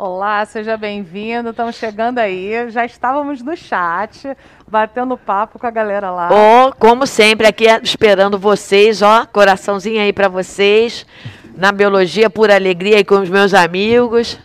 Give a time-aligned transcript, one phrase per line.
[0.00, 1.50] Olá, seja bem-vindo.
[1.50, 2.70] Estamos chegando aí.
[2.70, 4.32] Já estávamos no chat,
[4.64, 6.30] batendo papo com a galera lá.
[6.30, 11.04] Oh, como sempre, aqui esperando vocês, ó, coraçãozinho aí para vocês.
[11.56, 14.38] Na biologia, por alegria aí com os meus amigos.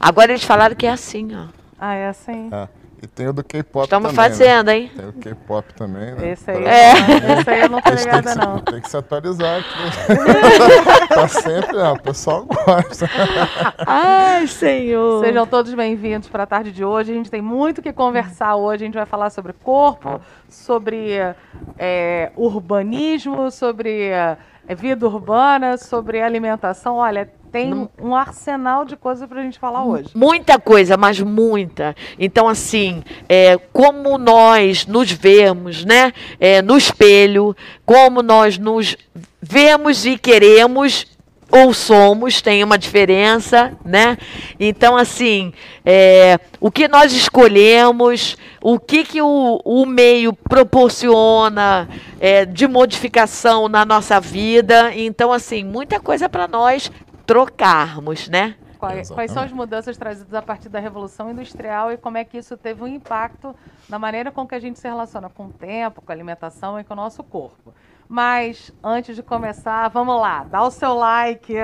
[0.00, 1.44] Agora eles falaram que é assim, ó.
[1.78, 2.50] Ah, é assim?
[2.52, 2.81] É.
[3.02, 4.76] E tem o do K-pop Estamos também, fazendo, né?
[4.78, 4.90] hein?
[4.94, 6.30] Tem o K-pop também, né?
[6.30, 6.92] Esse aí, É.
[6.94, 8.58] não, esse aí eu não tô ligada, se- não.
[8.60, 11.08] Tem que se atualizar aqui.
[11.12, 13.10] tá sempre, ó, o pessoal gosta.
[13.84, 15.24] Ai, Senhor.
[15.24, 17.10] Sejam todos bem-vindos para a tarde de hoje.
[17.10, 18.84] A gente tem muito o que conversar hoje.
[18.84, 21.16] A gente vai falar sobre corpo, sobre
[21.76, 24.36] é, urbanismo, sobre é,
[24.76, 26.98] vida urbana, sobre alimentação.
[26.98, 30.08] Olha, tem um arsenal de coisas para a gente falar hoje.
[30.14, 31.94] Muita coisa, mas muita.
[32.18, 36.14] Então, assim, é, como nós nos vemos, né?
[36.40, 38.96] É, no espelho, como nós nos
[39.40, 41.06] vemos e queremos
[41.50, 44.16] ou somos, tem uma diferença, né?
[44.58, 45.52] Então, assim,
[45.84, 51.86] é, o que nós escolhemos, o que, que o, o meio proporciona
[52.18, 54.94] é, de modificação na nossa vida.
[54.96, 56.90] Então, assim, muita coisa para nós
[57.26, 58.56] trocarmos, né?
[58.78, 62.36] Quais, quais são as mudanças trazidas a partir da Revolução Industrial e como é que
[62.36, 63.54] isso teve um impacto
[63.88, 66.82] na maneira com que a gente se relaciona com o tempo, com a alimentação e
[66.82, 67.72] com o nosso corpo.
[68.08, 71.54] Mas, antes de começar, vamos lá, dá o seu like,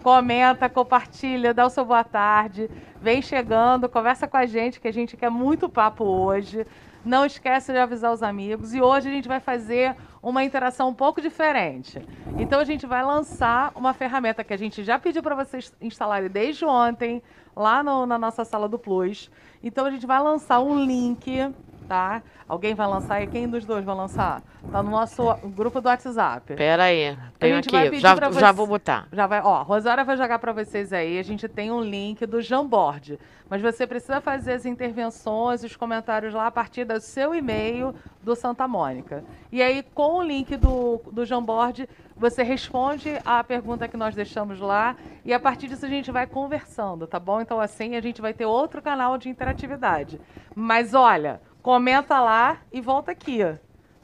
[0.00, 4.92] comenta, compartilha, dá o seu boa tarde, vem chegando, conversa com a gente, que a
[4.92, 6.64] gente quer muito papo hoje.
[7.04, 8.74] Não esquece de avisar os amigos.
[8.74, 12.00] E hoje a gente vai fazer uma interação um pouco diferente.
[12.38, 16.28] Então a gente vai lançar uma ferramenta que a gente já pediu para vocês instalarem
[16.28, 17.22] desde ontem,
[17.56, 19.30] lá no- na nossa sala do Plus.
[19.62, 21.52] Então a gente vai lançar um link,
[21.90, 22.22] tá?
[22.46, 24.44] Alguém vai lançar e quem dos dois vai lançar?
[24.70, 26.54] Tá no nosso grupo do WhatsApp.
[26.54, 29.08] Pera aí, tenho aqui, já, já vou botar.
[29.12, 31.18] Já vai, ó, Rosária vai jogar para vocês aí.
[31.18, 33.18] A gente tem um link do Jamboard,
[33.48, 38.36] mas você precisa fazer as intervenções, os comentários lá a partir do seu e-mail do
[38.36, 39.24] Santa Mônica.
[39.50, 44.60] E aí, com o link do, do Jamboard, você responde a pergunta que nós deixamos
[44.60, 47.40] lá e a partir disso a gente vai conversando, tá bom?
[47.40, 50.20] Então, assim, a gente vai ter outro canal de interatividade.
[50.54, 53.38] Mas olha, comenta lá e volta aqui.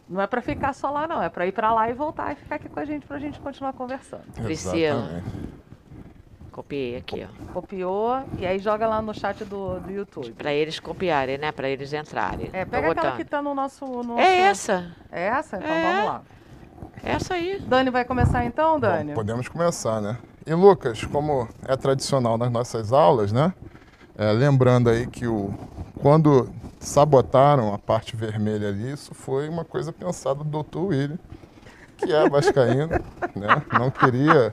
[0.09, 1.23] Não é para ficar só lá, não.
[1.23, 3.21] É para ir para lá e voltar e ficar aqui com a gente para a
[3.21, 4.23] gente continuar conversando.
[4.43, 4.77] Priscila.
[4.77, 5.57] Exatamente.
[6.53, 7.53] Copiei aqui, ó.
[7.53, 10.33] Copiou e aí joga lá no chat do, do YouTube.
[10.33, 11.53] Pra eles copiarem, né?
[11.53, 12.49] Pra eles entrarem.
[12.53, 13.17] É, Tô pega aquela botando.
[13.19, 13.85] que tá no nosso.
[13.85, 14.91] no nosso- É essa.
[15.13, 15.57] É essa?
[15.59, 15.93] Então É.
[15.93, 16.23] vamos lá.
[17.03, 17.61] Essa aí.
[17.61, 19.09] Dani vai começar então, Dani?
[19.11, 20.17] Bom, podemos começar, né?
[20.47, 23.53] E Lucas, como é tradicional nas nossas aulas, né?
[24.17, 25.53] É, lembrando aí que o,
[26.01, 26.49] quando
[26.87, 30.79] sabotaram a parte vermelha ali, isso foi uma coisa pensada do Dr.
[30.79, 31.19] William,
[31.97, 32.91] que é vascaíno,
[33.35, 33.63] né?
[33.73, 34.53] Não queria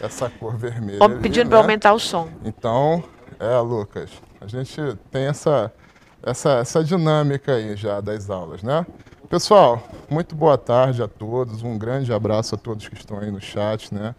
[0.00, 1.04] essa cor vermelha.
[1.04, 1.50] Ali, pedindo né?
[1.50, 2.28] pra aumentar o som.
[2.44, 3.04] Então,
[3.38, 4.10] é, Lucas,
[4.40, 4.80] a gente
[5.12, 5.72] tem essa,
[6.20, 8.84] essa, essa dinâmica aí já das aulas, né?
[9.28, 13.40] Pessoal, muito boa tarde a todos, um grande abraço a todos que estão aí no
[13.40, 14.12] chat, né?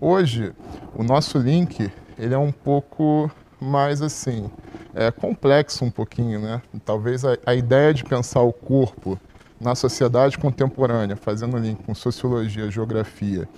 [0.00, 0.54] Hoje,
[0.94, 4.50] o nosso link, ele é um pouco mais assim,
[4.94, 6.60] é complexo um pouquinho, né?
[6.84, 9.18] Talvez a, a ideia de pensar o corpo
[9.60, 13.48] na sociedade contemporânea, fazendo link com sociologia, geografia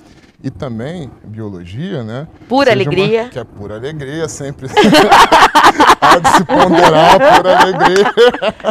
[0.44, 2.28] e também biologia, né?
[2.48, 3.28] Pura seja uma- alegria.
[3.30, 4.68] que é pura alegria, sempre
[6.00, 8.04] há de se ponderar pura alegria.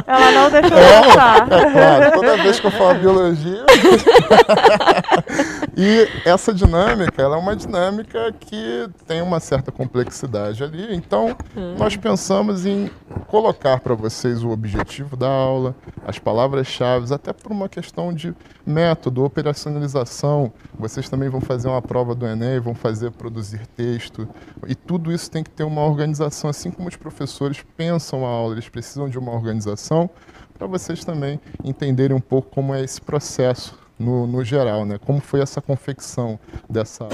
[0.07, 1.51] Ela não deixou É, passar.
[1.51, 3.65] é claro, toda vez que eu falo biologia.
[5.75, 10.95] e essa dinâmica, ela é uma dinâmica que tem uma certa complexidade ali.
[10.95, 11.35] Então,
[11.77, 12.89] nós pensamos em
[13.27, 15.75] colocar para vocês o objetivo da aula,
[16.05, 18.33] as palavras-chave, até por uma questão de
[18.65, 20.51] método, operacionalização.
[20.77, 24.27] Vocês também vão fazer uma prova do Enem, vão fazer produzir texto.
[24.67, 28.53] E tudo isso tem que ter uma organização, assim como os professores pensam a aula,
[28.53, 30.09] eles precisam de uma organização
[30.57, 34.99] para vocês também entenderem um pouco como é esse processo no, no geral, né?
[35.03, 36.39] Como foi essa confecção
[36.69, 37.07] dessa.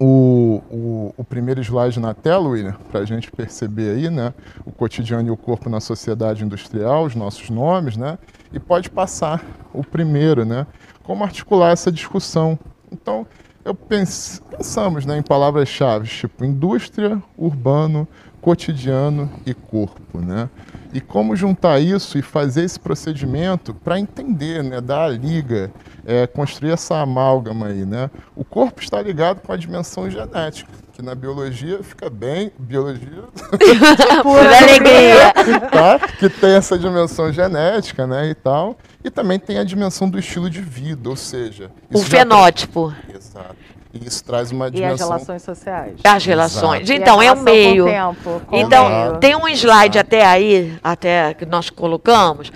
[0.00, 4.32] O, o, o primeiro slide na tela, William, para a gente perceber aí, né?
[4.64, 8.18] O cotidiano e o corpo na sociedade industrial, os nossos nomes, né?
[8.52, 10.66] E pode passar o primeiro, né?
[11.02, 12.58] Como articular essa discussão.
[12.92, 13.26] Então,
[13.64, 18.08] eu pens pensamos né, em palavras-chave, tipo indústria, urbano,
[18.40, 20.48] cotidiano e corpo, né?
[20.92, 25.70] E como juntar isso e fazer esse procedimento para entender, né, dar a liga,
[26.06, 28.10] é, construir essa amálgama aí, né?
[28.34, 33.24] O corpo está ligado com a dimensão genética, que na biologia fica bem, biologia
[34.22, 35.32] Pura alegria.
[35.70, 35.98] tá?
[36.18, 40.48] que tem essa dimensão genética, né, e tal, e também tem a dimensão do estilo
[40.48, 42.94] de vida, ou seja, O fenótipo.
[43.14, 43.56] Exato.
[43.92, 45.08] E isso traz uma E as dimensão.
[45.08, 45.94] relações sociais.
[46.04, 46.82] As relações.
[46.90, 47.00] Exato.
[47.02, 47.84] Então, é o relação com meio.
[47.86, 49.16] tempo, com o Então, meio.
[49.18, 52.52] tem um slide até aí, até que nós colocamos,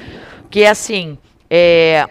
[0.50, 1.16] que é assim,
[1.48, 2.06] é,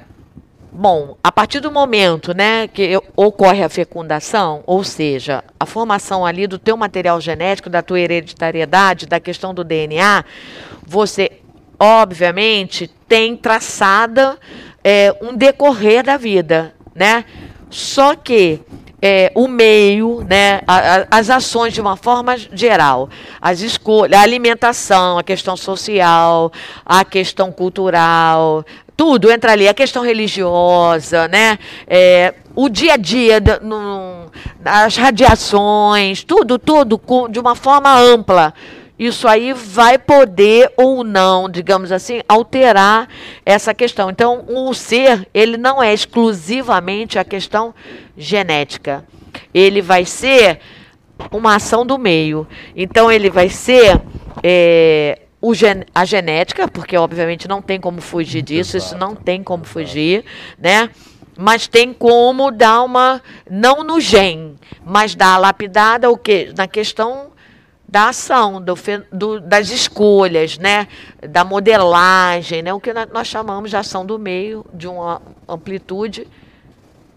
[0.72, 6.48] bom, a partir do momento, né, que ocorre a fecundação, ou seja, a formação ali
[6.48, 10.26] do teu material genético, da tua hereditariedade, da questão do DNA,
[10.86, 11.32] você,
[11.80, 14.38] obviamente, tem traçada
[14.84, 17.24] é, um decorrer da vida, né?
[17.70, 18.60] Só que
[19.02, 23.10] é, o meio, né, a- a- as ações de uma forma geral,
[23.42, 26.52] as escolhas, a alimentação, a questão social,
[26.86, 28.64] a questão cultural,
[28.96, 31.58] tudo entra ali, a questão religiosa, né,
[31.88, 33.42] é, o dia a dia,
[34.64, 38.54] as radiações, tudo, tudo de uma forma ampla.
[39.02, 43.10] Isso aí vai poder ou não, digamos assim, alterar
[43.44, 44.12] essa questão.
[44.12, 47.74] Então, o ser, ele não é exclusivamente a questão
[48.16, 49.04] genética.
[49.52, 50.60] Ele vai ser
[51.32, 52.48] uma ação do meio.
[52.76, 54.00] Então, ele vai ser
[54.44, 55.18] é,
[55.52, 60.24] gen- a genética, porque obviamente não tem como fugir disso, isso não tem como fugir,
[60.60, 60.92] né?
[61.36, 63.20] Mas tem como dar uma,
[63.50, 66.54] não no gen, mas dar a lapidada o?
[66.56, 67.31] Na questão
[67.92, 68.74] da ação, do,
[69.12, 70.88] do- das escolhas, né?
[71.30, 72.74] da modelagem, né?
[72.74, 76.26] o que nós chamamos de ação do meio, de uma amplitude,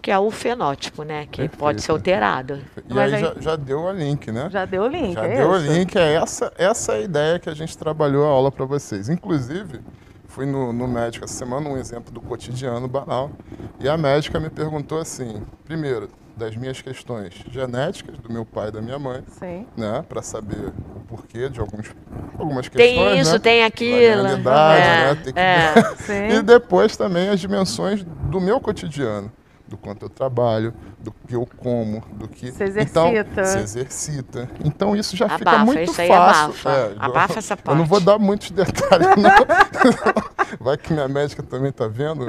[0.02, 1.26] que é o fenótipo, né?
[1.30, 1.92] que pode ser Perfeito.
[1.92, 2.60] alterado.
[2.88, 4.48] E Mas aí, já, já deu o link, né?
[4.50, 7.38] Já deu o link, Já é deu o link, é essa, essa é a ideia
[7.38, 9.08] que a gente trabalhou a aula para vocês.
[9.08, 9.80] Inclusive,
[10.26, 13.30] fui no, no médico essa semana, um exemplo do cotidiano banal,
[13.78, 18.72] e a médica me perguntou assim, primeiro, das minhas questões genéticas, do meu pai e
[18.72, 19.66] da minha mãe, Sim.
[19.76, 21.94] né, para saber o porquê de alguns,
[22.38, 23.38] algumas questões, Tem isso, né?
[23.38, 24.22] tem aquilo.
[24.42, 25.14] Variabilidade, é, né?
[25.22, 26.34] Tem que é.
[26.36, 29.30] E depois também as dimensões do meu cotidiano,
[29.66, 33.44] do quanto eu trabalho, do que eu como, do que Se então exercita.
[33.44, 34.50] se exercita.
[34.64, 36.44] Então isso já fica Abafa, muito isso aí fácil.
[36.44, 36.70] abafa.
[36.70, 38.04] É, Abafa eu, essa Eu não vou parte.
[38.06, 40.56] dar muitos detalhes, não.
[40.60, 42.26] Vai que minha médica também tá vendo.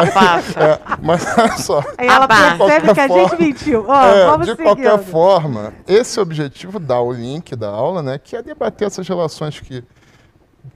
[0.00, 0.60] Abafa.
[0.60, 1.80] É, mas olha só.
[1.98, 2.56] Aí ela Abafa.
[2.58, 3.84] percebe que a De gente qualquer mentiu.
[3.88, 5.10] Ó, É, vamos de qualquer seguindo.
[5.10, 9.84] forma, esse objetivo dá o link da aula, né, que é debater essas relações que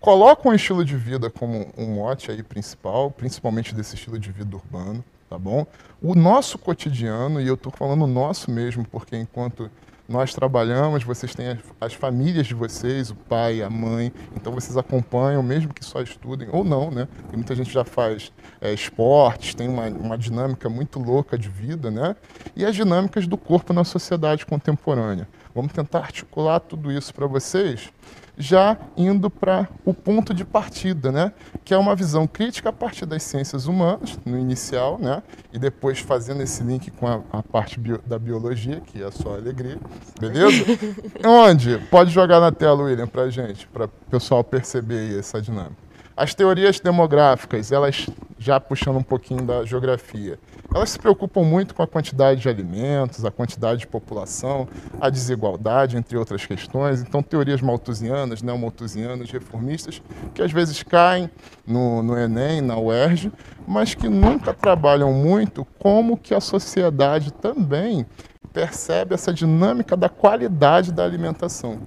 [0.00, 4.56] colocam o estilo de vida como um mote aí principal, principalmente desse estilo de vida
[4.56, 5.66] urbano, tá bom?
[6.02, 9.70] O nosso cotidiano, e eu estou falando nosso mesmo, porque enquanto
[10.08, 14.76] nós trabalhamos, vocês têm as, as famílias de vocês, o pai, a mãe, então vocês
[14.76, 17.08] acompanham, mesmo que só estudem, ou não, né?
[17.22, 21.90] Porque muita gente já faz é, esportes, tem uma, uma dinâmica muito louca de vida,
[21.90, 22.14] né?
[22.54, 25.28] E as dinâmicas do corpo na sociedade contemporânea.
[25.56, 27.88] Vamos tentar articular tudo isso para vocês,
[28.36, 31.32] já indo para o ponto de partida, né?
[31.64, 35.22] Que é uma visão crítica a partir das ciências humanas, no inicial, né?
[35.50, 39.10] E depois fazendo esse link com a, a parte bio- da biologia, que é a
[39.10, 39.78] sua alegria,
[40.20, 40.62] beleza?
[41.24, 41.78] Onde?
[41.90, 45.85] Pode jogar na tela, William, para gente, para o pessoal perceber aí essa dinâmica.
[46.16, 48.06] As teorias demográficas, elas
[48.38, 50.38] já puxando um pouquinho da geografia,
[50.74, 54.66] elas se preocupam muito com a quantidade de alimentos, a quantidade de população,
[54.98, 57.02] a desigualdade, entre outras questões.
[57.02, 60.00] Então, teorias malthusianas, neomalthusianas, reformistas,
[60.34, 61.30] que às vezes caem
[61.66, 63.30] no, no Enem, na UERJ,
[63.68, 68.06] mas que nunca trabalham muito como que a sociedade também
[68.54, 71.78] percebe essa dinâmica da qualidade da alimentação.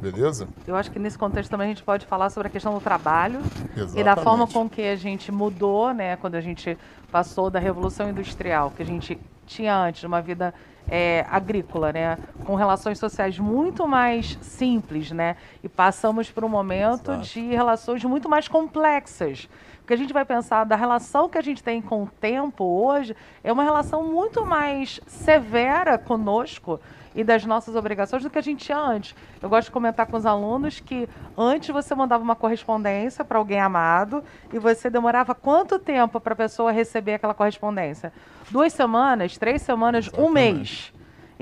[0.00, 0.48] Beleza?
[0.66, 3.40] Eu acho que nesse contexto também a gente pode falar sobre a questão do trabalho
[3.74, 4.24] e da Exatamente.
[4.24, 6.76] forma com que a gente mudou, né, quando a gente
[7.12, 10.54] passou da revolução industrial, que a gente tinha antes uma vida
[10.88, 17.12] é, agrícola, né, com relações sociais muito mais simples, né, e passamos por um momento
[17.12, 17.28] Exato.
[17.28, 19.48] de relações muito mais complexas.
[19.80, 23.14] Porque a gente vai pensar da relação que a gente tem com o tempo hoje
[23.42, 26.80] é uma relação muito mais severa conosco
[27.14, 29.14] e das nossas obrigações do que a gente tinha antes.
[29.42, 33.60] Eu gosto de comentar com os alunos que antes você mandava uma correspondência para alguém
[33.60, 38.12] amado e você demorava quanto tempo para a pessoa receber aquela correspondência?
[38.50, 40.32] Duas semanas, três semanas, um Exatamente.
[40.32, 40.92] mês.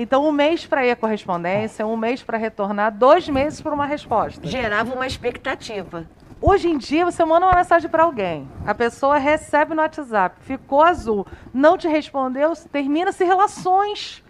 [0.00, 3.84] Então, um mês para ir a correspondência, um mês para retornar, dois meses para uma
[3.84, 4.46] resposta.
[4.46, 6.06] Gerava uma expectativa.
[6.40, 10.82] Hoje em dia, você manda uma mensagem para alguém, a pessoa recebe no WhatsApp, ficou
[10.82, 14.22] azul, não te respondeu, termina-se relações.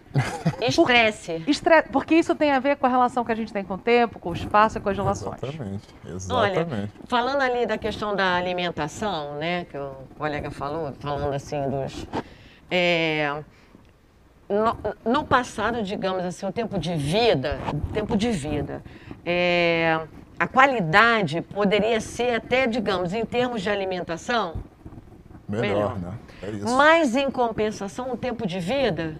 [0.61, 1.43] Estresse.
[1.47, 3.77] Estre- Porque isso tem a ver com a relação que a gente tem com o
[3.77, 5.41] tempo, com o espaço e com as relações.
[5.43, 5.87] Exatamente.
[6.29, 6.93] Olha, Exatamente.
[7.07, 12.07] falando ali da questão da alimentação, né, que o colega falou, falando assim dos.
[12.71, 13.43] é,
[14.49, 17.59] no, no passado, digamos assim, o tempo de vida,
[17.93, 18.83] tempo de vida,
[19.23, 19.99] é,
[20.39, 24.55] a qualidade poderia ser até, digamos, em termos de alimentação,
[25.47, 25.61] Melhor,
[25.97, 25.99] melhor.
[25.99, 26.13] né?
[26.41, 26.75] É isso.
[26.77, 29.15] mas em compensação, o tempo de vida.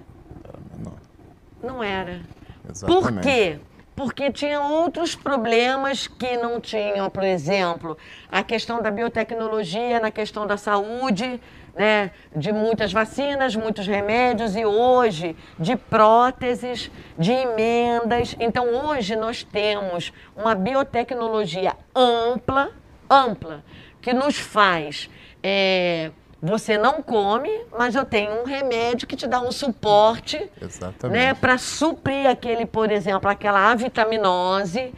[1.61, 2.21] Não era.
[2.69, 3.13] Exatamente.
[3.13, 3.59] Por quê?
[3.95, 7.97] Porque tinha outros problemas que não tinham, por exemplo,
[8.31, 11.39] a questão da biotecnologia na questão da saúde,
[11.75, 18.35] né, de muitas vacinas, muitos remédios e hoje de próteses, de emendas.
[18.39, 22.71] Então hoje nós temos uma biotecnologia ampla,
[23.09, 23.63] ampla,
[24.01, 25.09] que nos faz
[25.43, 26.11] é,
[26.41, 31.17] você não come, mas eu tenho um remédio que te dá um suporte, Exatamente.
[31.17, 34.93] né, para suprir aquele, por exemplo, aquela avitaminose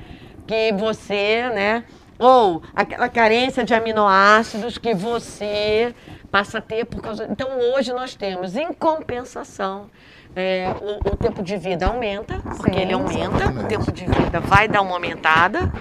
[0.46, 1.84] que você, né,
[2.20, 5.96] ou aquela carência de aminoácidos que você
[6.30, 7.28] passa a ter por causa.
[7.30, 9.90] Então hoje nós temos, em compensação,
[10.36, 12.80] é, o, o tempo de vida aumenta, porque Sim.
[12.80, 13.68] ele aumenta, o Exatamente.
[13.68, 15.72] tempo de vida vai dar uma aumentada,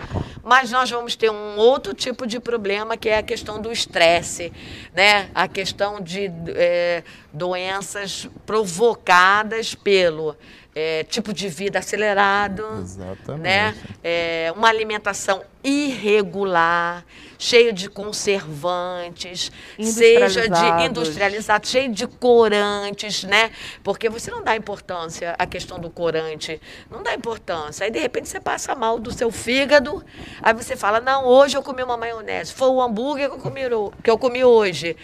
[0.43, 4.53] mas nós vamos ter um outro tipo de problema que é a questão do estresse,
[4.95, 5.29] né?
[5.35, 10.37] A questão de é, doenças provocadas pelo
[10.81, 13.43] é, tipo de vida acelerado, Exatamente.
[13.43, 13.77] né?
[14.03, 17.05] É, uma alimentação irregular,
[17.39, 23.51] cheio de conservantes, seja de industrializado, cheio de corantes, né?
[23.85, 26.59] Porque você não dá importância à questão do corante,
[26.91, 27.85] não dá importância.
[27.85, 30.03] Aí de repente você passa mal do seu fígado,
[30.41, 33.61] aí você fala: "Não, hoje eu comi uma maionese, foi o hambúrguer que eu comi,
[34.03, 34.97] que eu comi hoje".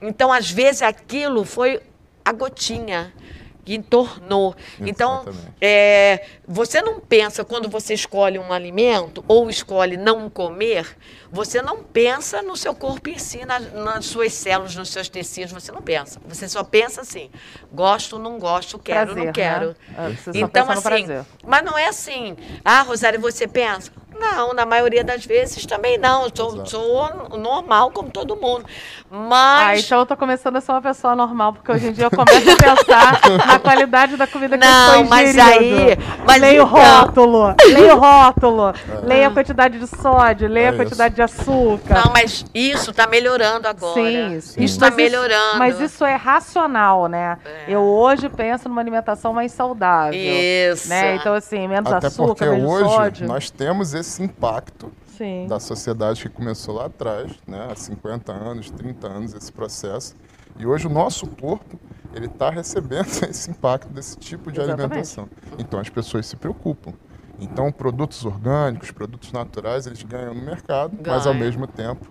[0.00, 1.80] Então, às vezes aquilo foi
[2.24, 3.12] a gotinha
[3.64, 4.54] que entornou.
[4.80, 5.52] Então, Exatamente.
[5.60, 10.96] é, você não pensa quando você escolhe um alimento ou escolhe não comer,
[11.30, 15.52] você não pensa no seu corpo em si, na- nas suas células, nos seus tecidos,
[15.52, 16.20] você não pensa.
[16.26, 17.30] Você só pensa assim:
[17.72, 19.68] gosto, não gosto, quero, Prazer, não quero.
[19.68, 19.74] né?
[19.96, 21.24] É, Você só Então, pensa no assim, prazer.
[21.46, 22.36] mas não é assim.
[22.64, 23.90] Ah, Rosário, você pensa?
[24.18, 26.24] Não, na maioria das vezes também não.
[26.24, 28.64] Eu sou, sou normal como todo mundo.
[29.10, 29.84] Ah, Mas.
[29.84, 32.50] então eu tô começando a ser uma pessoa normal, porque hoje em dia eu começo
[32.50, 35.76] a pensar na qualidade da comida que Não, eu estou mas ingerindo.
[35.90, 38.72] aí- mas leia o então- rótulo, leia o rótulo,
[39.04, 41.94] leia a quantidade de sódio, leia É a quantidade de açúcar.
[42.04, 43.94] Não, mas isso está melhorando agora.
[43.94, 44.64] Sim, isso sim.
[44.64, 45.58] está Mas melhorando.
[45.58, 47.38] mas isso é racional, né?
[47.44, 47.64] É.
[47.68, 50.18] Eu hoje penso numa alimentação mais saudável.
[50.18, 50.88] Isso.
[50.88, 51.16] Né?
[51.16, 53.26] Então, assim, menos Até açúcar, porque menos hoje sódio.
[53.28, 55.46] nós temos esse impacto Sim.
[55.46, 60.14] da sociedade que começou lá atrás, né, há 50 anos, 30 anos, esse processo.
[60.58, 61.78] E hoje o nosso corpo
[62.14, 64.84] ele está recebendo esse impacto desse tipo de Exatamente.
[64.84, 65.28] alimentação.
[65.58, 66.92] Então as pessoas se preocupam.
[67.40, 72.06] Então produtos orgânicos, produtos naturais, eles ganham no mercado, mas ao mesmo tempo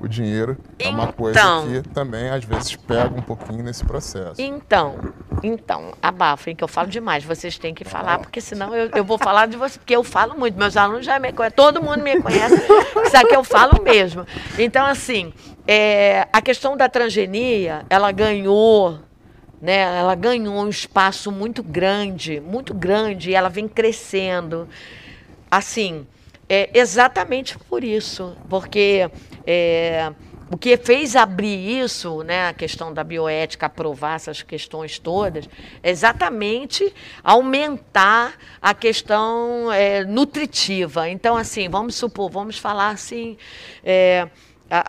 [0.00, 1.66] o dinheiro é uma coisa Então.
[1.68, 4.40] que também às vezes pega um pouquinho nesse processo.
[4.40, 4.96] Então,
[5.42, 7.22] então, abafem, que eu falo demais.
[7.24, 10.36] Vocês têm que falar, porque senão eu, eu vou falar de você, porque eu falo
[10.38, 10.58] muito.
[10.58, 12.56] Meus alunos já me conhecem, todo mundo me conhece,
[13.10, 14.26] sabe que eu falo mesmo.
[14.58, 15.32] Então, assim,
[15.66, 18.98] é, a questão da transgenia, ela ganhou,
[19.62, 19.78] né?
[19.78, 24.68] Ela ganhou um espaço muito grande, muito grande, e ela vem crescendo.
[25.48, 26.04] Assim,
[26.48, 29.08] é exatamente por isso, porque
[29.46, 30.12] é,
[30.50, 35.48] o que fez abrir isso, né, a questão da bioética, aprovar essas questões todas,
[35.80, 36.92] é exatamente
[37.22, 41.08] aumentar a questão é, nutritiva.
[41.08, 43.38] Então, assim, vamos supor, vamos falar assim.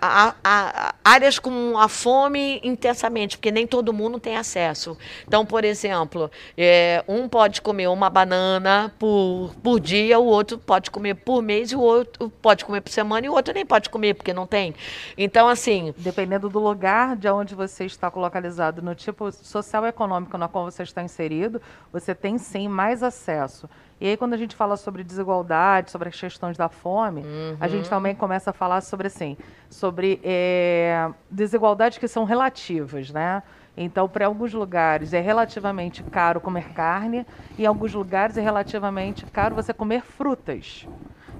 [0.01, 4.97] A- a- áreas com a fome intensamente, porque nem todo mundo tem acesso.
[5.27, 10.89] Então, por exemplo, é, um pode comer uma banana por, por dia, o outro pode
[10.89, 14.13] comer por mês, o outro pode comer por semana, e o outro nem pode comer,
[14.13, 14.73] porque não tem.
[15.17, 20.47] Então, assim, Dependendo do lugar de onde você está localizado, no tipo social econômico na
[20.47, 21.61] qual você está inserido,
[21.91, 23.69] você tem sim mais acesso.
[24.03, 27.25] E aí, quando a gente fala sobre desigualdade, sobre as questões da fome,
[27.57, 29.37] a gente também começa a falar sobre assim,
[29.69, 33.41] sobre eh, desigualdades que são relativas, né?
[33.77, 37.25] Então, para alguns lugares é relativamente caro comer carne,
[37.57, 40.85] e em alguns lugares é relativamente caro você comer frutas.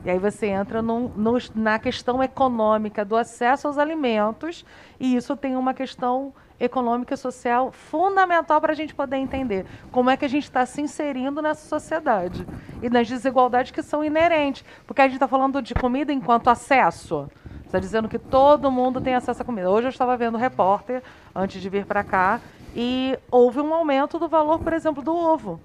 [0.05, 4.63] E aí você entra num- nos- na questão econômica do acesso aos alimentos,
[4.97, 6.33] e isso tem uma questão
[6.65, 10.65] econômica e social fundamental para a gente poder entender como é que a gente está
[10.65, 12.45] se inserindo nessa sociedade
[12.81, 14.63] e nas desigualdades que são inerentes.
[14.87, 17.29] Porque a gente está falando de comida enquanto acesso.
[17.65, 19.69] Está dizendo que todo mundo tem acesso à comida.
[19.69, 21.01] Hoje eu estava vendo o repórter,
[21.35, 22.39] antes de vir para cá,
[22.75, 25.59] e houve um aumento do valor, por exemplo, do ovo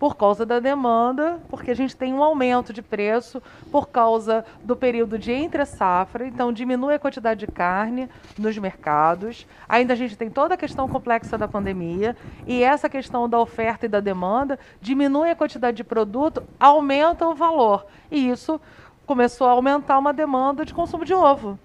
[0.00, 4.74] por causa da demanda, porque a gente tem um aumento de preço por causa do
[4.74, 9.46] período de entre safra, então diminui a quantidade de carne nos mercados.
[9.68, 12.16] Ainda a gente tem toda a questão complexa da pandemia
[12.46, 17.34] e essa questão da oferta e da demanda diminui a quantidade de produto, aumenta o
[17.34, 17.84] valor.
[18.10, 18.58] E isso
[19.04, 21.58] começou a aumentar uma demanda de consumo de ovo.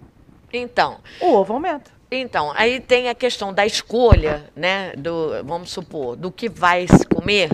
[0.51, 1.89] então, O ovo aumenta.
[2.11, 4.91] Então, aí tem a questão da escolha, né?
[4.97, 7.49] Do, vamos supor, do que vai se comer,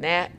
[0.00, 0.30] né?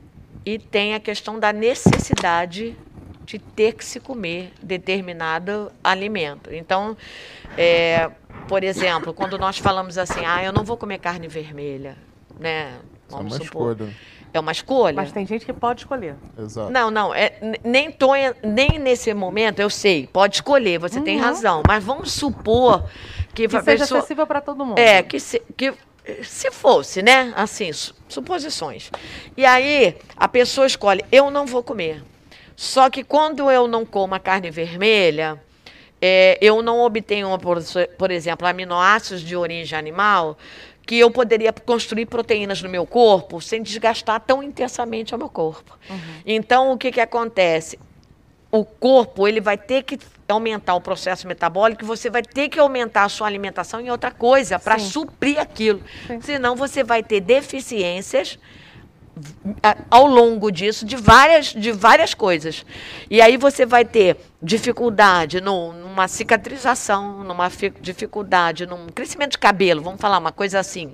[0.44, 2.76] E tem a questão da necessidade
[3.24, 6.52] de ter que se comer determinado alimento.
[6.52, 6.98] Então,
[7.56, 8.10] é,
[8.48, 11.96] por exemplo, quando nós falamos assim, ah, eu não vou comer carne vermelha,
[12.40, 12.80] né?
[13.08, 13.72] Vamos é uma supor.
[13.72, 13.94] escolha.
[14.34, 14.96] É uma escolha.
[14.96, 16.16] Mas tem gente que pode escolher.
[16.40, 16.72] Exato.
[16.72, 17.14] Não, não.
[17.14, 21.04] É, nem, tô, nem nesse momento, eu sei, pode escolher, você uhum.
[21.04, 21.62] tem razão.
[21.68, 22.90] Mas vamos supor
[23.34, 23.48] que.
[23.48, 24.80] Que seja pessoa, acessível para todo mundo.
[24.80, 25.74] É, que, se, que
[26.24, 27.34] se fosse, né?
[27.36, 27.72] Assim,
[28.08, 28.92] suposições.
[29.36, 32.04] E aí a pessoa escolhe, eu não vou comer.
[32.56, 35.42] Só que quando eu não como a carne vermelha,
[36.02, 37.58] é, eu não obtenho, por,
[37.98, 40.38] por exemplo, aminoácidos de origem animal,
[40.86, 45.78] que eu poderia construir proteínas no meu corpo sem desgastar tão intensamente o meu corpo.
[45.90, 45.98] Uhum.
[46.26, 47.80] Então, o que, que acontece?
[48.52, 49.98] O corpo ele vai ter que
[50.32, 54.58] aumentar o processo metabólico, você vai ter que aumentar a sua alimentação em outra coisa
[54.58, 55.82] para suprir aquilo.
[56.08, 56.22] Sim.
[56.22, 58.40] Senão você vai ter deficiências
[59.90, 62.66] ao longo disso de várias, de várias coisas.
[63.10, 67.50] E aí você vai ter dificuldade no, numa cicatrização, numa
[67.82, 70.92] dificuldade num crescimento de cabelo, vamos falar uma coisa assim,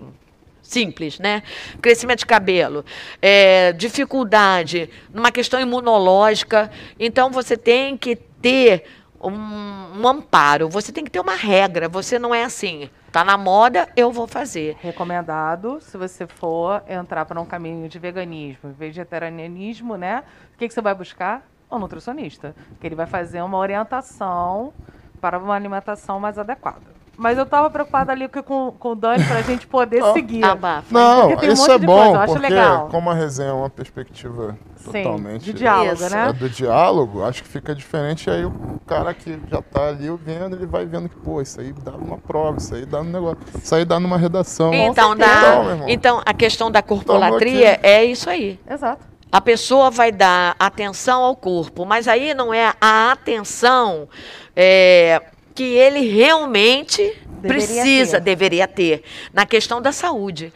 [0.62, 1.44] simples, né?
[1.82, 2.84] Crescimento de cabelo,
[3.22, 6.70] é, dificuldade numa questão imunológica.
[7.00, 8.84] Então você tem que ter
[9.22, 11.90] um, um amparo, você tem que ter uma regra.
[11.90, 14.78] Você não é assim, tá na moda, eu vou fazer.
[14.80, 20.24] Recomendado, se você for entrar para um caminho de veganismo, vegetarianismo, né?
[20.54, 21.48] O que, que você vai buscar?
[21.70, 24.74] Um nutricionista, que ele vai fazer uma orientação
[25.20, 26.97] para uma alimentação mais adequada.
[27.18, 30.44] Mas eu tava preocupada ali com, com o Dani pra gente poder seguir.
[30.44, 30.86] Abafa.
[30.92, 32.88] Não, isso um é bom, porque legal.
[32.90, 35.46] como a resenha é uma perspectiva Sim, totalmente...
[35.46, 36.16] de diálogo, isso.
[36.16, 36.30] né?
[36.30, 38.30] É do diálogo, acho que fica diferente.
[38.30, 41.74] Aí o cara que já tá ali vendo, ele vai vendo que, pô, isso aí
[41.74, 44.72] dá numa prova, isso aí dá no negócio, isso aí dá numa redação.
[44.72, 48.60] Então, dá, então, então a questão da corpolatria é isso aí.
[48.70, 49.04] Exato.
[49.32, 54.08] A pessoa vai dar atenção ao corpo, mas aí não é a atenção...
[54.56, 55.22] É,
[55.58, 57.02] que ele realmente
[57.42, 58.24] deveria precisa, ter.
[58.24, 60.54] deveria ter, na questão da saúde.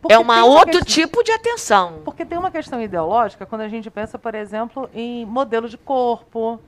[0.00, 2.00] Porque é uma outro questão, tipo de atenção.
[2.02, 6.58] Porque tem uma questão ideológica quando a gente pensa, por exemplo, em modelo de corpo,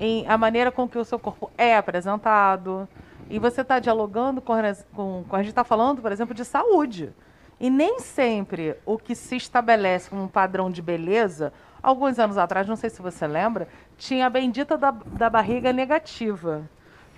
[0.00, 2.88] em a maneira com que o seu corpo é apresentado.
[3.28, 4.54] E você está dialogando com,
[4.94, 5.36] com, com.
[5.36, 7.12] A gente está falando, por exemplo, de saúde.
[7.60, 12.66] E nem sempre o que se estabelece como um padrão de beleza, alguns anos atrás,
[12.66, 16.66] não sei se você lembra, tinha a bendita da, da barriga negativa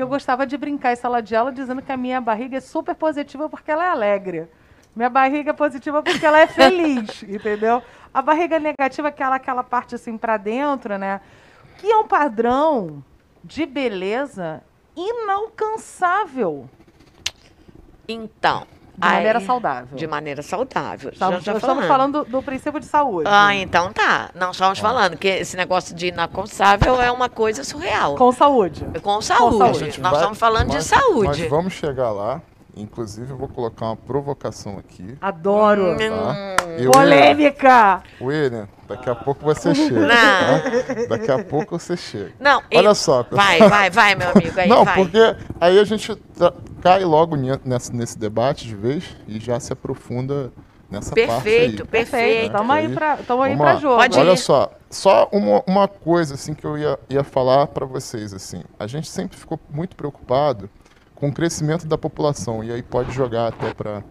[0.01, 2.61] que eu gostava de brincar em sala de aula dizendo que a minha barriga é
[2.61, 4.49] super positiva porque ela é alegre.
[4.97, 7.83] Minha barriga é positiva porque ela é feliz, entendeu?
[8.13, 11.21] A barriga negativa é aquela, aquela parte assim para dentro, né?
[11.77, 13.05] Que é um padrão
[13.45, 14.63] de beleza
[14.97, 16.67] inalcançável.
[18.09, 18.67] Então,
[19.01, 19.97] de maneira saudável.
[19.97, 21.11] De maneira saudável.
[21.11, 23.29] Estamos, já, já estamos falando do, do, princípio de saúde.
[23.31, 24.31] Ah, então tá.
[24.35, 24.83] Não estamos ah.
[24.83, 28.15] falando que esse negócio de inalcançável é uma coisa surreal.
[28.17, 28.87] Com saúde.
[29.03, 29.57] Com saúde.
[29.57, 30.01] Com saúde.
[30.01, 31.41] Nós vai, estamos falando mas, de saúde.
[31.41, 32.43] Mas vamos chegar lá.
[32.77, 35.17] Inclusive, eu vou colocar uma provocação aqui.
[35.21, 35.97] Adoro.
[35.97, 36.05] Tá?
[36.05, 36.91] Hum.
[36.93, 38.03] Polêmica!
[38.21, 40.09] William, daqui a pouco você chega.
[40.09, 41.07] Tá?
[41.09, 42.33] Daqui a pouco você chega.
[42.39, 43.27] Não, Olha só.
[43.31, 44.61] Vai, vai, vai, meu amigo.
[44.61, 44.95] Aí, Não, vai.
[44.95, 46.17] porque aí a gente
[46.81, 50.53] cai logo nesse, nesse debate de vez e já se aprofunda
[50.91, 51.67] nessa perfeito, parte aí.
[51.69, 52.47] Perfeito, perfeito.
[52.47, 53.13] Estamos aí para
[53.45, 53.97] aí pra jogo.
[53.97, 54.39] Pode Olha ir.
[54.39, 58.35] só, só uma, uma coisa assim que eu ia, ia falar para vocês.
[58.35, 58.63] assim.
[58.79, 60.69] A gente sempre ficou muito preocupado
[61.15, 64.03] com o crescimento da população, e aí pode jogar até para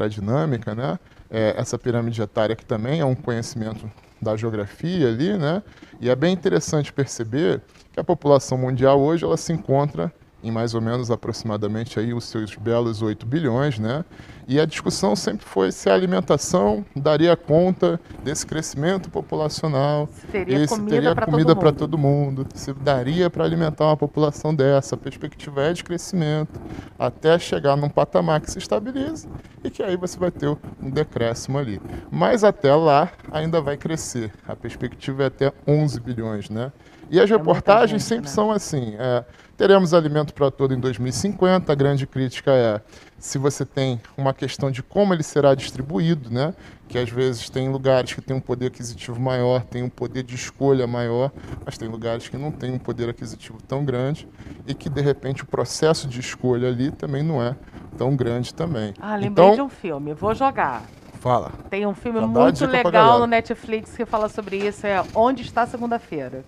[0.00, 0.98] a dinâmica, né?
[1.30, 5.62] É, essa pirâmide etária que também é um conhecimento da geografia ali, né?
[6.00, 7.60] E é bem interessante perceber
[7.92, 10.10] que a população mundial hoje ela se encontra
[10.44, 14.04] em mais ou menos aproximadamente aí os seus belos 8 bilhões, né?
[14.46, 20.66] E a discussão sempre foi se a alimentação daria conta desse crescimento populacional, se teria
[21.14, 24.96] comida para todo, todo, mundo, se daria para alimentar uma população dessa.
[24.96, 26.60] A perspectiva é de crescimento
[26.98, 29.26] até chegar num patamar que se estabiliza
[29.64, 31.80] e que aí você vai ter um decréscimo ali.
[32.10, 34.30] Mas até lá ainda vai crescer.
[34.46, 36.70] A perspectiva é até 11 bilhões, né?
[37.10, 38.34] E as é reportagens gente, sempre né?
[38.34, 38.94] são assim.
[38.98, 39.24] É,
[39.56, 41.72] teremos alimento para todo em 2050.
[41.72, 42.80] A grande crítica é
[43.18, 46.54] se você tem uma questão de como ele será distribuído, né?
[46.88, 50.34] que às vezes tem lugares que têm um poder aquisitivo maior, tem um poder de
[50.34, 51.32] escolha maior,
[51.64, 54.28] mas tem lugares que não têm um poder aquisitivo tão grande
[54.66, 57.56] e que de repente o processo de escolha ali também não é
[57.96, 58.94] tão grande também.
[59.00, 60.82] Ah, lembrei então, de um filme, vou jogar.
[61.20, 61.52] Fala.
[61.70, 66.44] Tem um filme muito legal no Netflix que fala sobre isso, é Onde está segunda-feira?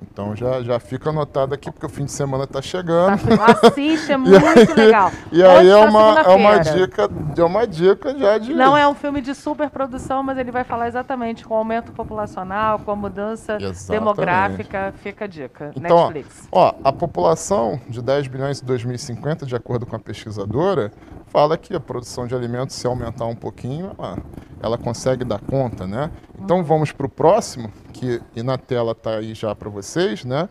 [0.00, 3.18] Então já, já fica anotado aqui, porque o fim de semana está chegando.
[3.36, 5.10] Tá, assiste, é muito aí, legal.
[5.32, 8.54] E aí é uma, é uma dica, é uma dica já de.
[8.54, 12.78] Não é um filme de superprodução, mas ele vai falar exatamente com o aumento populacional,
[12.80, 13.90] com a mudança exatamente.
[13.90, 14.94] demográfica.
[15.02, 15.72] Fica a dica.
[15.74, 16.48] Então, Netflix.
[16.52, 20.92] Ó, a população de 10 bilhões em 2050, de acordo com a pesquisadora,
[21.28, 24.18] fala que a produção de alimentos, se aumentar um pouquinho, ela,
[24.62, 26.10] ela consegue dar conta, né?
[26.38, 30.48] Então vamos para o próximo, que e na tela está aí já para vocês, né?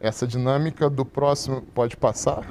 [0.00, 2.44] Essa dinâmica do próximo pode passar,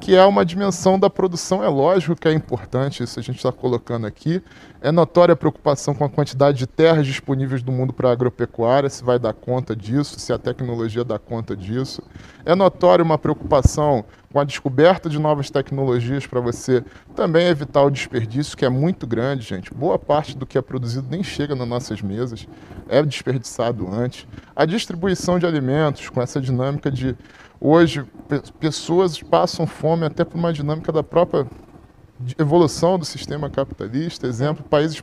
[0.00, 1.64] que é uma dimensão da produção.
[1.64, 4.42] É lógico que é importante, isso a gente está colocando aqui.
[4.84, 8.90] É notória a preocupação com a quantidade de terras disponíveis do mundo para a agropecuária,
[8.90, 12.02] se vai dar conta disso, se a tecnologia dá conta disso.
[12.44, 16.84] É notória uma preocupação com a descoberta de novas tecnologias para você
[17.16, 19.72] também evitar o desperdício, que é muito grande, gente.
[19.72, 22.46] Boa parte do que é produzido nem chega nas nossas mesas,
[22.86, 24.26] é desperdiçado antes.
[24.54, 27.16] A distribuição de alimentos, com essa dinâmica de
[27.58, 28.04] hoje
[28.60, 31.46] pessoas passam fome até por uma dinâmica da própria
[32.38, 35.00] evolução do sistema capitalista, exemplo, países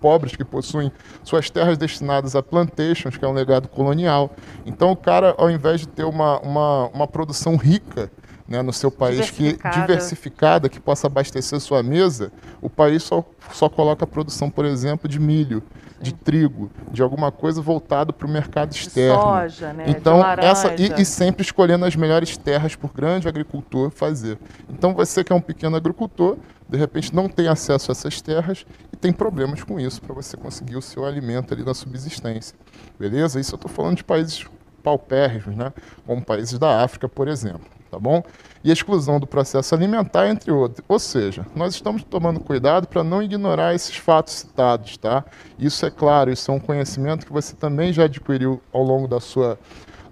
[0.00, 0.92] pobres que possuem
[1.24, 4.34] suas terras destinadas a plantations, que é um legado colonial.
[4.66, 8.10] Então o cara, ao invés de ter uma, uma, uma produção rica,
[8.46, 9.74] né, no seu país diversificada.
[9.74, 14.64] que diversificada que possa abastecer sua mesa, o país só, só coloca a produção, por
[14.64, 15.62] exemplo, de milho.
[16.00, 19.20] De trigo, de alguma coisa voltado para o mercado externo.
[19.20, 19.84] Soja, né?
[19.86, 24.38] Então essa e, e, sempre escolhendo as melhores terras por grande agricultor fazer.
[24.68, 28.64] Então você que é um pequeno agricultor, de repente não tem acesso a essas terras
[28.92, 32.56] e tem problemas com isso para você conseguir o seu alimento ali na subsistência,
[32.98, 33.38] beleza?
[33.38, 34.46] Isso eu estou falando de países
[34.82, 35.72] paupérrimos, né?
[36.06, 38.22] Como países da África, por exemplo tá bom?
[38.62, 40.84] E exclusão do processo alimentar, entre outros.
[40.86, 45.24] Ou seja, nós estamos tomando cuidado para não ignorar esses fatos citados, tá?
[45.58, 49.18] Isso é claro, isso é um conhecimento que você também já adquiriu ao longo da
[49.18, 49.58] sua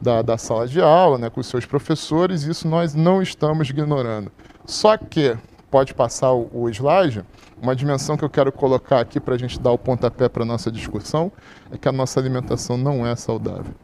[0.01, 4.31] da, da sala de aula, né, com os seus professores, isso nós não estamos ignorando.
[4.65, 5.37] Só que,
[5.71, 7.25] pode passar o, o slide,
[7.61, 10.47] uma dimensão que eu quero colocar aqui para a gente dar o pontapé para a
[10.47, 11.33] nossa discussão,
[11.71, 13.75] é que a nossa alimentação não é saudável.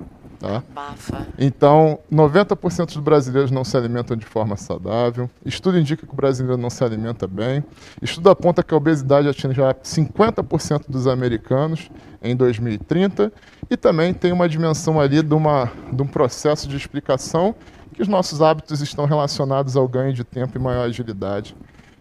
[0.44, 0.62] Tá?
[0.74, 1.26] Bafa.
[1.38, 5.30] Então, 90% dos brasileiros não se alimentam de forma saudável.
[5.42, 7.64] Estudo indica que o brasileiro não se alimenta bem.
[8.02, 11.90] Estudo aponta que a obesidade atinge 50% dos americanos
[12.22, 13.32] em 2030.
[13.70, 17.54] E também tem uma dimensão ali de, uma, de um processo de explicação
[17.94, 21.56] que os nossos hábitos estão relacionados ao ganho de tempo e maior agilidade.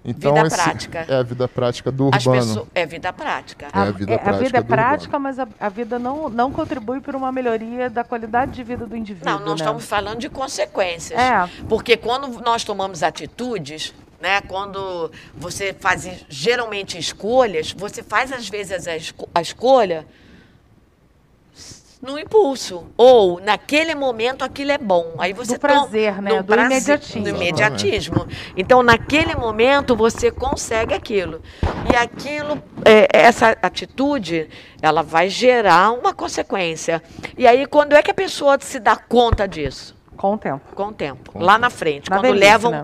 [0.05, 1.05] Então, vida esse prática.
[1.07, 2.21] É a vida prática do urbano.
[2.21, 3.67] Pessoas, é vida prática.
[3.73, 4.35] É a vida é, prática.
[4.35, 8.03] A vida é prática, mas a, a, vida não, não contribui para uma melhoria da
[8.03, 9.31] qualidade de vida do indivíduo.
[9.31, 9.65] Não, nós né?
[9.65, 11.17] estamos falando de consequências.
[11.17, 11.49] É.
[11.69, 18.87] Porque quando nós tomamos atitudes, né, quando você faz geralmente escolhas, você faz às vezes
[18.87, 20.05] a, esco a escolha
[22.03, 22.85] no impulso.
[22.97, 25.15] Ou, naquele momento, aquilo é bom.
[25.17, 26.41] Aí você do prazer, né?
[26.41, 27.23] Do, prazer, imediatismo.
[27.23, 28.27] Do imediatismo.
[28.57, 31.41] Então, naquele momento, você consegue aquilo.
[31.89, 34.49] E aquilo, é, essa atitude,
[34.81, 37.01] ela vai gerar uma consequência.
[37.37, 39.95] E aí, quando é que a pessoa se dá conta disso?
[40.17, 40.75] Com o tempo.
[40.75, 41.31] Com o tempo.
[41.31, 42.09] Com lá na frente.
[42.09, 42.71] Na quando velhice, levam.
[42.71, 42.83] Né?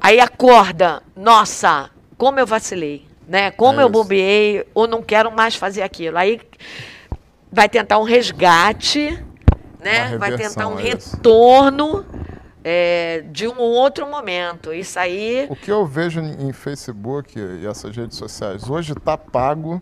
[0.00, 3.50] Aí acorda, nossa, como eu vacilei, né?
[3.50, 6.18] Como é eu bobeei, ou não quero mais fazer aquilo.
[6.18, 6.40] Aí
[7.54, 9.22] vai tentar um resgate,
[9.80, 10.18] né?
[10.18, 12.04] Vai tentar um é retorno
[12.64, 14.72] é, de um outro momento.
[14.72, 15.46] Isso aí.
[15.48, 19.80] O que eu vejo em Facebook e essas redes sociais hoje está pago.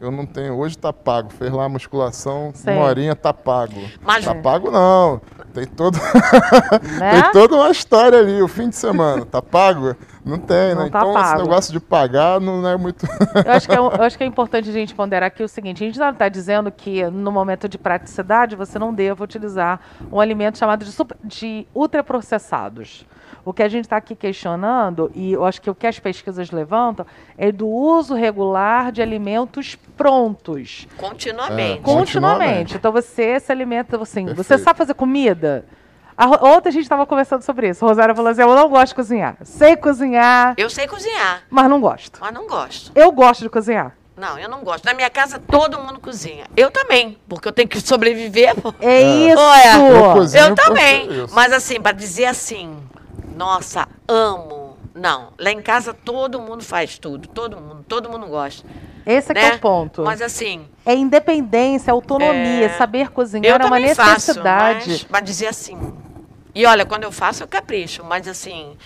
[0.00, 0.54] Eu não tenho.
[0.54, 1.30] Hoje está pago.
[1.30, 2.74] Fez lá a musculação, Sei.
[2.74, 3.82] uma horinha está pago.
[4.00, 5.20] Mas tá pago não.
[5.52, 5.98] Tem todo
[6.98, 7.22] né?
[7.22, 8.40] tem toda uma história ali.
[8.40, 9.96] O fim de semana tá pago.
[10.24, 10.90] Não tem, não né?
[10.90, 11.26] Tá então pago.
[11.26, 13.06] esse negócio de pagar não é muito.
[13.44, 15.82] eu, acho que é, eu acho que é importante a gente ponderar aqui o seguinte:
[15.82, 19.80] a gente não está dizendo que no momento de praticidade você não deva utilizar
[20.12, 20.92] um alimento chamado de,
[21.24, 23.04] de ultraprocessados.
[23.44, 26.50] O que a gente está aqui questionando, e eu acho que o que as pesquisas
[26.50, 30.86] levantam, é do uso regular de alimentos prontos.
[30.96, 31.52] Continuamente.
[31.52, 31.82] É, continuamente.
[31.82, 32.76] continuamente.
[32.76, 34.36] Então você se alimenta, assim, Perfeito.
[34.36, 35.64] você sabe fazer comida?
[36.16, 37.82] A, ontem a gente estava conversando sobre isso.
[37.82, 39.36] A Rosária falou assim: eu não gosto de cozinhar.
[39.42, 40.54] Sei cozinhar.
[40.58, 41.44] Eu sei cozinhar.
[41.48, 42.18] Mas não gosto.
[42.20, 42.92] Mas não gosto.
[42.94, 43.96] Eu gosto de cozinhar.
[44.20, 44.84] Não, eu não gosto.
[44.84, 46.44] Na minha casa todo mundo cozinha.
[46.54, 48.54] Eu também, porque eu tenho que sobreviver.
[48.78, 49.40] É isso.
[49.40, 51.08] Olha, eu, eu também.
[51.32, 52.76] Mas assim, para dizer assim,
[53.40, 54.76] nossa, amo.
[54.94, 58.68] Não, lá em casa todo mundo faz tudo, todo mundo, todo mundo gosta.
[59.06, 59.48] Esse é, né?
[59.48, 60.02] é o ponto.
[60.02, 60.66] Mas assim.
[60.84, 62.76] É independência, autonomia, é...
[62.76, 64.80] saber cozinhar é uma necessidade.
[64.80, 65.94] Faço, mas, mas dizer assim,
[66.54, 68.76] e olha, quando eu faço, eu capricho, mas assim.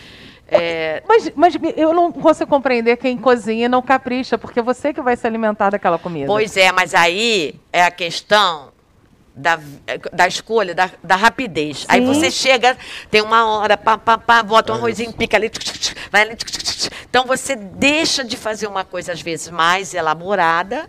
[0.46, 1.02] É...
[1.08, 5.00] Mas, mas eu não consigo compreender quem cozinha e não capricha, porque é você que
[5.00, 6.26] vai se alimentar daquela comida.
[6.26, 8.73] Pois é, mas aí é a questão
[9.34, 9.58] da,
[10.12, 11.84] da escolha, da, da rapidez.
[11.88, 12.06] Aí Sim.
[12.06, 12.76] você chega,
[13.10, 16.22] tem uma hora, pá, pá, pá, bota um arrozinho, pica ali, tch, tch, tch, vai
[16.22, 16.36] ali.
[16.36, 16.90] tch, tch, tch.
[17.08, 20.88] Então você deixa de fazer uma coisa, às vezes, mais elaborada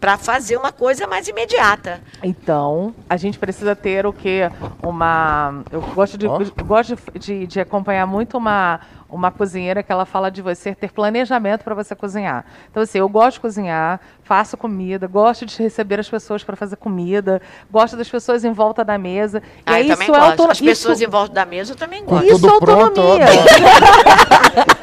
[0.00, 2.00] para fazer uma coisa mais imediata.
[2.22, 4.50] Então, a gente precisa ter o quê?
[4.82, 5.64] Uma.
[5.72, 10.04] Eu gosto de, eu gosto de, de, de acompanhar muito uma, uma cozinheira que ela
[10.04, 12.44] fala de você ter planejamento para você cozinhar.
[12.70, 16.76] Então, assim, eu gosto de cozinhar, faço comida, gosto de receber as pessoas para fazer
[16.76, 17.40] comida,
[17.70, 19.38] gosto das pessoas em volta da mesa.
[19.38, 20.50] E Ah, aí eu também isso é gosto.
[20.50, 22.26] As pessoas isso- em volta da mesa eu também gosto.
[22.26, 23.24] Isso é autonomia.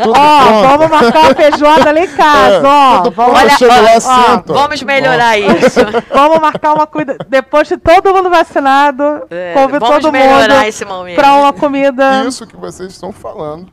[0.08, 3.10] Ó, vamos marcar uma feijoada ali em casa, É, ó.
[3.12, 4.54] Vamos, Olha, lá, sento.
[4.54, 5.80] Vamos melhorar isso.
[6.14, 7.18] vamos marcar uma cuida.
[7.28, 11.16] Depois de todo mundo vacinado, É, convido vamos todo melhorar mundo esse momento.
[11.16, 12.24] para uma comida.
[12.26, 13.68] Isso que vocês estão falando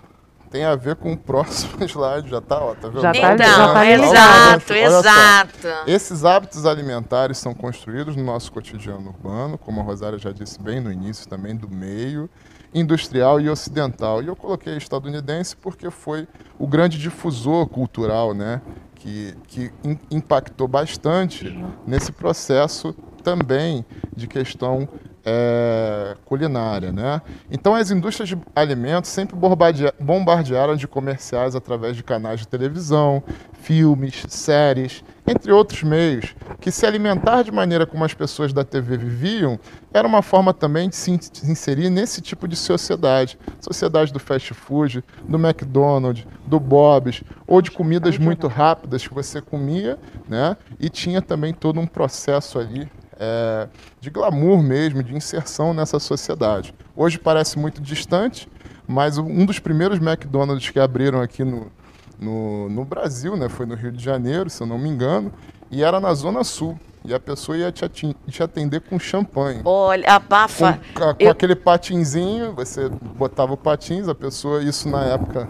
[0.53, 3.01] tem a ver com o próximo slide, já tá, ó, tá vendo?
[3.01, 5.91] Já tá- Então, já tá exato, Olha exato.
[5.91, 10.79] Esses hábitos alimentares são construídos no nosso cotidiano urbano, como a Rosária já disse bem
[10.81, 12.29] no início também, do meio
[12.75, 14.23] industrial e ocidental.
[14.23, 18.61] E eu coloquei estadunidense porque foi o grande difusor cultural, né?
[18.95, 21.53] Que, que im- impactou bastante
[21.87, 23.85] nesse processo também
[24.17, 24.89] de questão
[25.25, 27.23] eh, culinária, né?
[27.51, 33.23] Então as indústrias de alimentos sempre bombardea- bombardearam de comerciais através de canais de televisão,
[33.53, 38.97] filmes, séries, entre outros meios, que se alimentar de maneira como as pessoas da TV
[38.97, 39.59] viviam
[39.95, 41.11] era uma forma também de se
[41.45, 47.71] inserir nesse tipo de sociedade, sociedade do fast food, do McDonald's, do Bob's, ou de
[47.71, 50.57] comidas muito rápidas que você comia, né?
[50.81, 52.91] E tinha também todo um processo ali
[53.27, 53.69] é,
[54.01, 56.75] de glamour mesmo, de inserção nessa sociedade.
[56.97, 58.49] Hoje parece muito distante,
[58.87, 61.71] mas um dos primeiros McDonald's que abriram aqui no,
[62.19, 65.33] no, no Brasil, né, foi no Rio de Janeiro, se eu não me engano,
[65.71, 66.79] e era na Zona Sul.
[67.05, 67.89] E a pessoa ia te,
[68.29, 69.61] te atender com champanhe.
[69.65, 70.79] Olha, Com, abafa.
[70.95, 75.49] ca- com Eu- aquele patinzinho, você botava o patins, a pessoa, isso na época,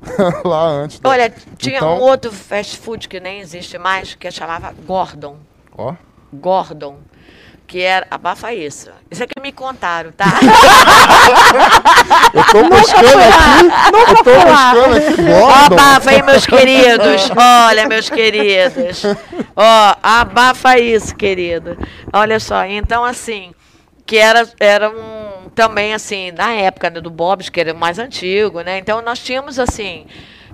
[0.46, 0.98] lá antes.
[1.00, 5.36] da- Olha, tinha Então- um outro fast food que nem existe mais, que chamava Gordon.
[5.76, 5.94] Ó,
[6.32, 6.96] Gordon.
[7.66, 8.06] Que era.
[8.10, 8.90] Abafa isso.
[9.10, 10.26] Isso é que me contaram, tá?
[12.34, 13.64] eu tô buscando aqui,
[14.08, 15.14] eu tô buscando aqui.
[15.64, 17.30] Abafa aí, meus queridos.
[17.36, 19.02] Olha, meus queridos.
[19.56, 21.78] Ó, abafa isso, querido.
[22.12, 23.54] Olha só, então assim,
[24.04, 27.98] que era, era um também assim, na época né, do Bob's, que era o mais
[27.98, 28.76] antigo, né?
[28.78, 30.04] Então nós tínhamos assim.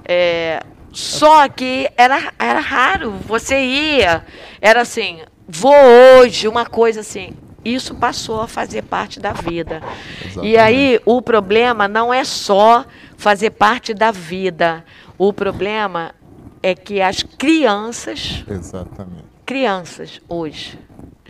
[0.06, 3.12] é, só que era, era raro.
[3.26, 4.24] Você ia,
[4.60, 5.20] era assim,
[5.52, 5.74] vou
[6.18, 7.34] hoje, uma coisa assim.
[7.64, 9.82] Isso passou a fazer parte da vida.
[9.82, 10.56] E Exatamente.
[10.56, 12.86] aí o problema não é só
[13.16, 14.84] fazer parte da vida.
[15.18, 16.14] O problema
[16.62, 19.24] é que as crianças, Exatamente.
[19.44, 20.78] crianças hoje,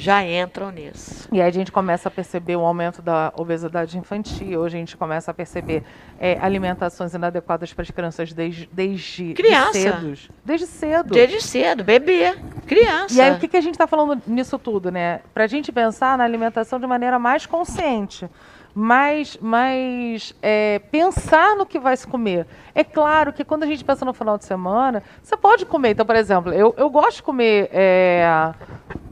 [0.00, 1.28] já entram nisso.
[1.30, 5.30] E aí a gente começa a perceber o aumento da obesidade infantil, a gente começa
[5.30, 5.84] a perceber
[6.18, 9.72] é, alimentações inadequadas para as crianças desde, desde Criança.
[9.72, 10.34] de cedo.
[10.44, 11.14] Desde cedo.
[11.14, 12.34] Desde cedo, bebê,
[12.66, 13.14] criança.
[13.14, 15.20] E aí, o que, que a gente está falando nisso tudo, né?
[15.34, 18.28] Para a gente pensar na alimentação de maneira mais consciente,
[18.74, 22.46] mais, mais é, pensar no que vai se comer.
[22.74, 25.90] É claro que quando a gente pensa no final de semana, você pode comer.
[25.90, 28.52] Então, por exemplo, eu, eu gosto de comer é,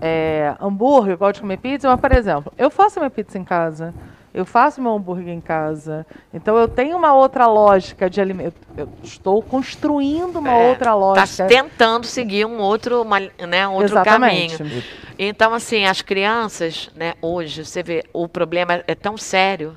[0.01, 3.45] é, hambúrguer, eu gosto de comer pizza, mas, por exemplo, eu faço minha pizza em
[3.45, 3.95] casa.
[4.39, 6.07] Eu faço meu hambúrguer em casa.
[6.33, 8.55] Então eu tenho uma outra lógica de alimento.
[8.77, 11.43] Eu estou construindo uma É, outra lógica.
[11.43, 14.59] Tá tentando seguir um outro, uma, né, um outro Exatamente.
[14.59, 14.85] caminho.
[15.19, 19.77] Então, assim, as crianças, né, hoje, você vê, o problema é tão sério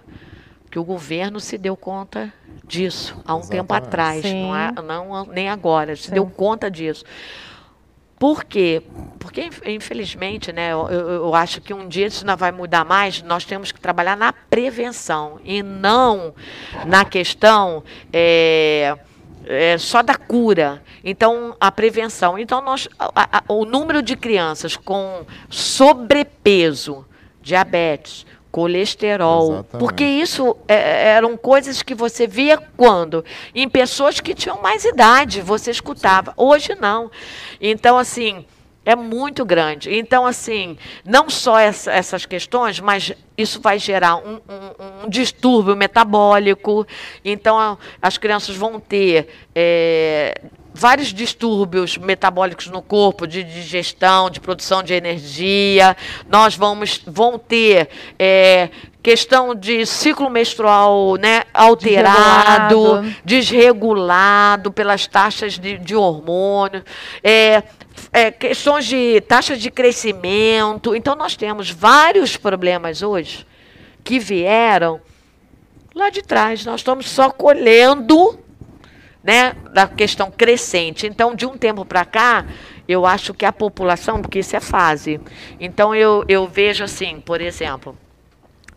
[0.69, 2.32] que o governo se deu conta
[2.63, 3.88] disso há um tempo Exatamente.
[3.88, 4.43] atrás, Sim.
[4.43, 6.13] não, é, não nem agora, se Sim.
[6.13, 7.04] deu conta disso.
[8.21, 8.84] Por quê?
[9.17, 12.86] Porque, inf- infelizmente, né, eu, eu- eu acho que um dia isso não vai mudar
[12.86, 16.31] mais, nós temos que trabalhar na prevenção e não
[16.86, 18.95] na questão é,
[19.47, 20.84] é, só da cura.
[21.03, 22.38] Então, a prevenção.
[22.38, 27.03] Então, nós, a- a- o número de crianças com sobrepeso,
[27.41, 29.78] diabetes, colesterol, Exatamente.
[29.80, 33.24] porque isso é, eram coisas que você via quando?
[33.56, 36.34] Em pessoas que tinham mais idade, você escutava.
[36.36, 37.10] Hoje não.
[37.62, 38.46] Então, assim,
[38.84, 39.94] é muito grande.
[39.96, 45.76] Então, assim, não só essa- essas questões, mas isso vai gerar um, um- um distúrbio
[45.76, 46.86] metabólico.
[47.24, 49.28] Então, a- as crianças vão ter.
[49.56, 50.42] é,
[50.73, 55.95] Vários distúrbios metabólicos no corpo, de digestão, de produção de energia.
[56.29, 58.69] Nós vamos vão ter é,
[59.03, 63.15] questão de ciclo menstrual né, alterado, Desregulado.
[63.25, 66.84] desregulado pelas taxas de, de hormônio.
[67.23, 67.63] É,
[68.13, 70.95] é, questões de taxa de crescimento.
[70.95, 73.45] Então, nós temos vários problemas hoje
[74.03, 74.99] que vieram
[75.93, 76.65] lá de trás.
[76.65, 78.39] Nós estamos só colhendo
[79.23, 81.07] né, da questão crescente.
[81.07, 82.45] Então, de um tempo para cá,
[82.88, 85.19] eu acho que a população, porque isso é fase.
[85.60, 87.97] Então, eu, eu vejo assim, por exemplo,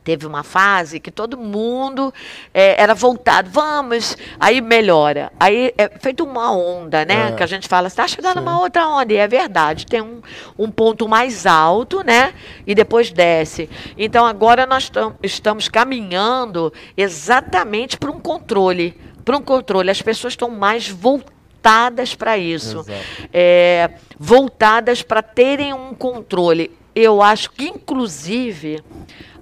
[0.04, 2.12] teve uma fase que todo mundo
[2.52, 5.32] é, era voltado, vamos, aí melhora.
[5.40, 7.30] Aí é feito uma onda, né?
[7.30, 7.32] É.
[7.32, 8.42] Que a gente fala, está chegando Sim.
[8.42, 10.20] uma outra onda, e é verdade, tem um,
[10.58, 12.34] um ponto mais alto, né?
[12.66, 13.68] E depois desce.
[13.96, 18.94] Então agora nós estamos caminhando exatamente para um controle.
[19.24, 19.90] Para um controle.
[19.90, 22.84] As pessoas estão mais voltadas para isso.
[23.32, 26.70] É, voltadas para terem um controle.
[26.94, 28.80] Eu acho que, inclusive,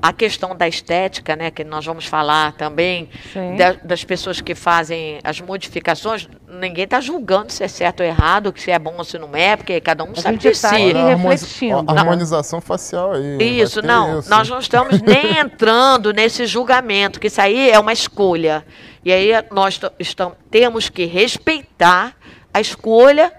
[0.03, 3.09] a questão da estética, né, que nós vamos falar também,
[3.57, 8.53] da, das pessoas que fazem as modificações, ninguém está julgando se é certo ou errado,
[8.57, 10.93] se é bom ou se não é, porque cada um a sabe de tá si.
[10.93, 11.85] refletindo.
[11.87, 13.61] A harmonização facial aí.
[13.61, 14.19] Isso, não.
[14.19, 14.29] Isso.
[14.29, 18.65] Nós não estamos nem entrando nesse julgamento, que isso aí é uma escolha.
[19.05, 22.17] E aí nós estamos, temos que respeitar
[22.53, 23.33] a escolha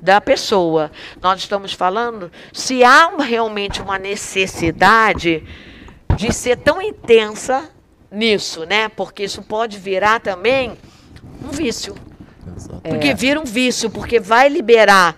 [0.00, 0.90] da pessoa.
[1.22, 5.44] Nós estamos falando se há realmente uma necessidade
[6.16, 7.70] de ser tão intensa
[8.10, 8.88] nisso, né?
[8.88, 10.76] Porque isso pode virar também
[11.42, 11.94] um vício.
[12.82, 13.14] Porque é.
[13.14, 15.16] vira um vício, porque vai liberar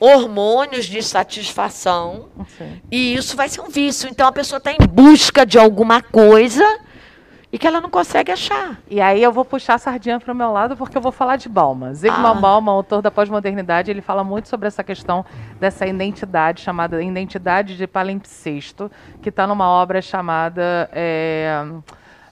[0.00, 2.28] hormônios de satisfação
[2.58, 2.82] Sim.
[2.90, 4.08] e isso vai ser um vício.
[4.08, 6.64] Então a pessoa está em busca de alguma coisa
[7.52, 8.80] e que ela não consegue achar.
[8.88, 11.36] E aí eu vou puxar a sardinha para o meu lado porque eu vou falar
[11.36, 11.92] de Balma.
[11.92, 12.40] Zygmunt ah.
[12.40, 15.22] Bauman, autor da pós-modernidade, ele fala muito sobre essa questão
[15.60, 21.62] dessa identidade chamada identidade de palimpsesto, que está numa obra chamada é,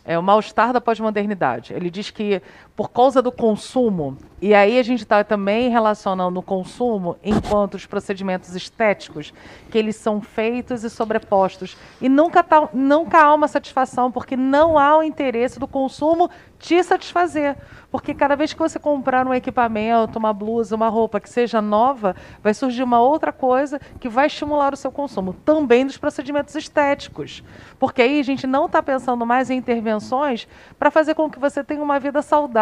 [0.07, 1.75] é, O Mal-Estar da Pós-Modernidade.
[1.75, 2.41] Ele diz que
[2.77, 7.85] por causa do consumo, e aí a gente está também relacionando o consumo enquanto os
[7.85, 9.35] procedimentos estéticos,
[9.71, 11.77] que eles são feitos e sobrepostos.
[12.01, 16.83] E nunca, tá, nunca há uma satisfação, porque não há o interesse do consumo te
[16.83, 17.57] satisfazer.
[17.91, 22.15] Porque cada vez que você comprar um equipamento, uma blusa, uma roupa que seja nova,
[22.43, 25.35] vai surgir uma outra coisa que vai estimular o seu consumo.
[25.45, 27.43] Também dos procedimentos estéticos.
[27.79, 30.47] Porque aí a gente não está pensando mais em intervenções
[30.79, 32.61] para fazer com que você tenha uma vida saudável,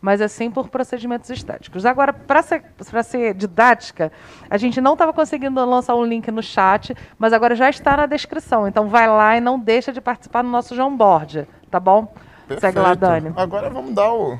[0.00, 1.84] mas assim por procedimentos estéticos.
[1.86, 2.64] Agora, para ser,
[3.04, 4.10] ser didática,
[4.48, 8.06] a gente não estava conseguindo lançar um link no chat, mas agora já está na
[8.06, 8.66] descrição.
[8.66, 12.12] Então vai lá e não deixa de participar do nosso João Board, tá bom?
[12.48, 12.60] Perfeito.
[12.60, 13.32] Segue lá, Dani.
[13.36, 14.38] Agora vamos dar o.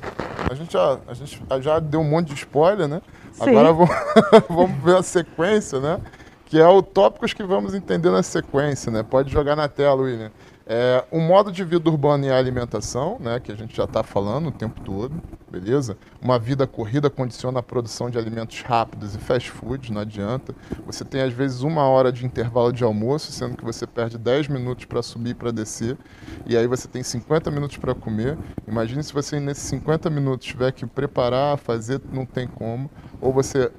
[0.50, 3.02] A gente já, a gente já deu um monte de spoiler, né?
[3.32, 3.50] Sim.
[3.50, 3.94] Agora vamos,
[4.48, 6.00] vamos ver a sequência, né?
[6.46, 9.02] Que é o tópicos que vamos entender na sequência, né?
[9.02, 10.32] Pode jogar na tela, William.
[10.70, 14.02] É, o modo de vida urbano e a alimentação, né, que a gente já está
[14.02, 15.14] falando o tempo todo,
[15.50, 15.96] beleza?
[16.20, 20.54] Uma vida corrida condiciona a produção de alimentos rápidos e fast food, não adianta.
[20.84, 24.48] Você tem às vezes uma hora de intervalo de almoço, sendo que você perde 10
[24.48, 25.96] minutos para subir e para descer,
[26.44, 28.36] e aí você tem 50 minutos para comer.
[28.66, 32.90] Imagine se você nesses 50 minutos tiver que preparar, fazer, não tem como.
[33.20, 33.70] Ou você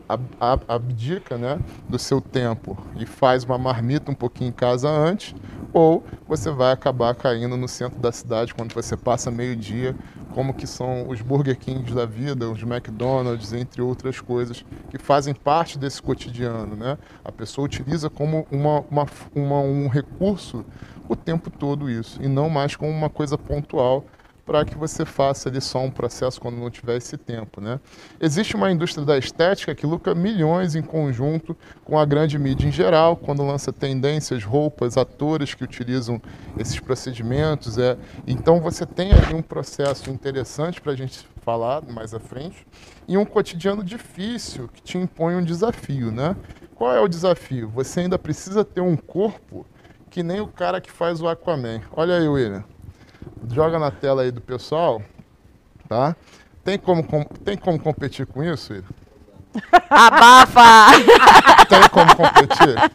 [0.67, 5.33] abdica né, do seu tempo e faz uma marmita um pouquinho em casa antes,
[5.71, 9.95] ou você vai acabar caindo no centro da cidade quando você passa meio-dia,
[10.33, 15.33] como que são os Burger Kings da vida, os McDonald's, entre outras coisas, que fazem
[15.33, 16.75] parte desse cotidiano.
[16.75, 16.97] Né?
[17.23, 20.65] A pessoa utiliza como uma, uma, uma um recurso
[21.07, 24.05] o tempo todo isso, e não mais como uma coisa pontual
[24.49, 27.61] para que você faça ali só um processo quando não tiver esse tempo.
[27.61, 27.79] Né?
[28.19, 32.71] Existe uma indústria da estética que lucra milhões em conjunto com a grande mídia em
[32.71, 36.19] geral, quando lança tendências, roupas, atores que utilizam
[36.57, 37.77] esses procedimentos.
[37.77, 37.95] É.
[38.25, 42.65] Então você tem ali um processo interessante para a gente falar mais à frente
[43.07, 46.11] e um cotidiano difícil que te impõe um desafio.
[46.11, 46.35] Né?
[46.73, 47.69] Qual é o desafio?
[47.75, 49.63] Você ainda precisa ter um corpo
[50.09, 51.81] que nem o cara que faz o Aquaman.
[51.95, 52.65] Olha aí, William
[53.51, 55.01] joga na tela aí do pessoal,
[55.87, 56.15] tá?
[56.63, 58.85] Tem como, com, tem como competir com isso, Ira?
[59.89, 60.91] Abafa!
[61.67, 62.91] Tem como competir?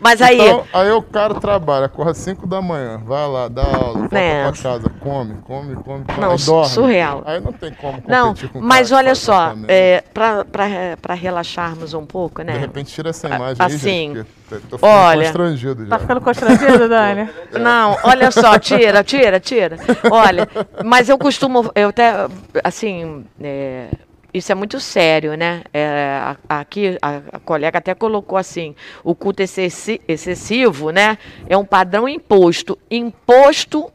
[0.00, 0.40] Mas aí.
[0.40, 4.50] Então, aí o cara trabalha, acorda 5 da manhã, vai lá, dá aula, volta é.
[4.50, 6.68] pra casa, come, come, come, come não, aí dorme.
[6.68, 7.22] Surreal.
[7.26, 12.42] Aí não tem como competir não, com Mas olha só, é, para relaxarmos um pouco,
[12.42, 12.52] né?
[12.54, 14.26] De repente tira essa imagem assim, aí, gente,
[14.68, 15.90] tô ficando olha, constrangido já.
[15.90, 17.28] Tá ficando constrangido, Dani?
[17.60, 19.76] Não, olha só, tira, tira, tira.
[20.10, 20.48] Olha,
[20.84, 22.26] mas eu costumo, eu até,
[22.64, 23.88] assim, é,
[24.32, 25.62] isso é muito sério, né?
[25.72, 31.16] É, aqui a, a, colega até colocou assim: o culto excessi excessivo, né?
[31.48, 32.78] É um padrão imposto.
[32.90, 33.90] Imposto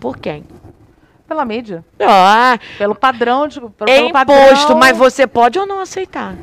[0.00, 0.44] por quem?
[1.28, 1.84] Pela mídia.
[2.00, 3.60] Ah, pelo padrão de.
[3.60, 4.78] Pelo é imposto, padrão...
[4.78, 6.34] mas você pode ou não aceitar.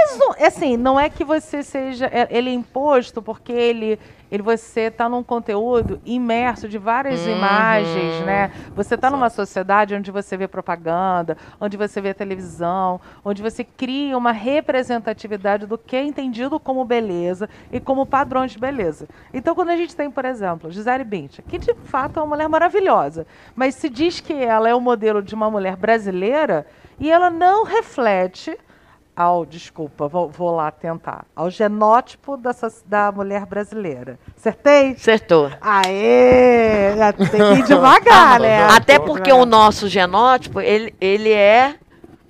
[0.00, 2.06] Mas, não- assim, não é que você seja.
[2.06, 3.98] é- Ele é imposto porque ele.
[4.30, 7.32] ele você está num conteúdo imerso de várias Uhum.
[7.36, 8.50] imagens, né?
[8.76, 14.16] Você está numa sociedade onde você vê propaganda, onde você vê televisão, onde você cria
[14.18, 19.08] uma representatividade do que é entendido como beleza e como padrões de beleza.
[19.32, 22.48] Então, quando a gente tem, por exemplo, Gisele Bündchen, que de fato é uma mulher
[22.48, 23.26] maravilhosa,
[23.56, 26.66] mas se diz que ela é o modelo de uma mulher brasileira
[27.00, 28.58] e ela não reflete
[29.18, 34.16] ao, desculpa, vou, vou lá tentar, ao genótipo da, soci- da mulher brasileira.
[34.36, 34.92] Acertei?
[34.92, 35.50] Acertou.
[35.60, 36.94] Aê!
[36.96, 38.62] Já Tem que ir devagar, né?
[38.68, 41.74] Até porque o nosso genótipo, ele, ele é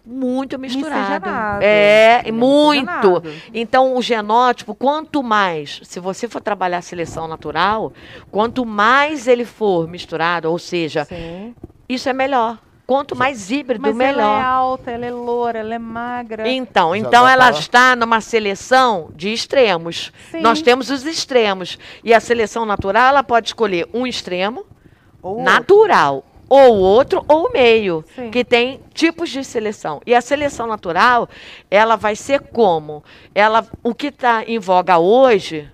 [0.07, 0.99] muito misturado.
[0.99, 1.59] Miscigenado.
[1.63, 3.23] É, é muito.
[3.53, 7.93] Então, o genótipo, quanto mais, se você for trabalhar a seleção natural,
[8.31, 11.55] quanto mais ele for misturado, ou seja, Sim.
[11.87, 12.57] isso é melhor.
[12.89, 14.19] Quanto mais híbrido, Mas melhor.
[14.23, 16.49] ela é alta, ela é loura, ela é magra.
[16.49, 20.11] Então, Já então ela pra- está numa seleção de extremos.
[20.31, 20.41] Sim.
[20.41, 21.79] Nós temos os extremos.
[22.03, 24.65] E a seleção natural, ela pode escolher um extremo
[25.23, 28.31] Ou natural, ou outro, ou o meio, Sim.
[28.31, 30.01] que tem tipos de seleção.
[30.07, 31.29] E a seleção natural,
[31.71, 33.05] ela vai ser como?
[33.35, 35.71] Ela, o que está em voga hoje,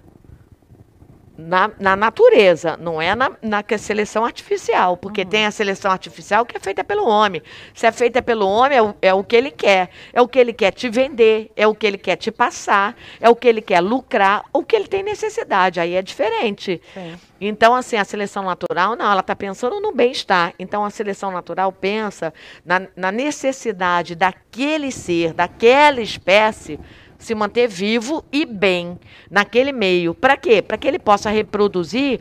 [1.36, 5.28] na, na natureza, não é na, na é seleção artificial, porque Uhum.
[5.28, 7.42] tem a seleção artificial que é feita pelo homem.
[7.74, 9.90] Se é feita pelo homem, é o, é o que ele quer.
[10.12, 13.28] É o que ele quer te vender, é o que ele quer te passar, é
[13.28, 15.80] o que ele quer lucrar, o que ele tem necessidade.
[15.80, 16.80] Aí é diferente.
[16.92, 17.16] Sim.
[17.40, 20.54] Então, assim, a seleção natural, não, ela está pensando no bem-estar.
[20.58, 22.32] Então, a seleção natural pensa
[22.64, 26.78] na, na necessidade daquele ser, daquela espécie,
[27.24, 28.98] se manter vivo e bem
[29.30, 30.14] naquele meio.
[30.14, 30.60] Para quê?
[30.60, 32.20] Para que ele possa reproduzir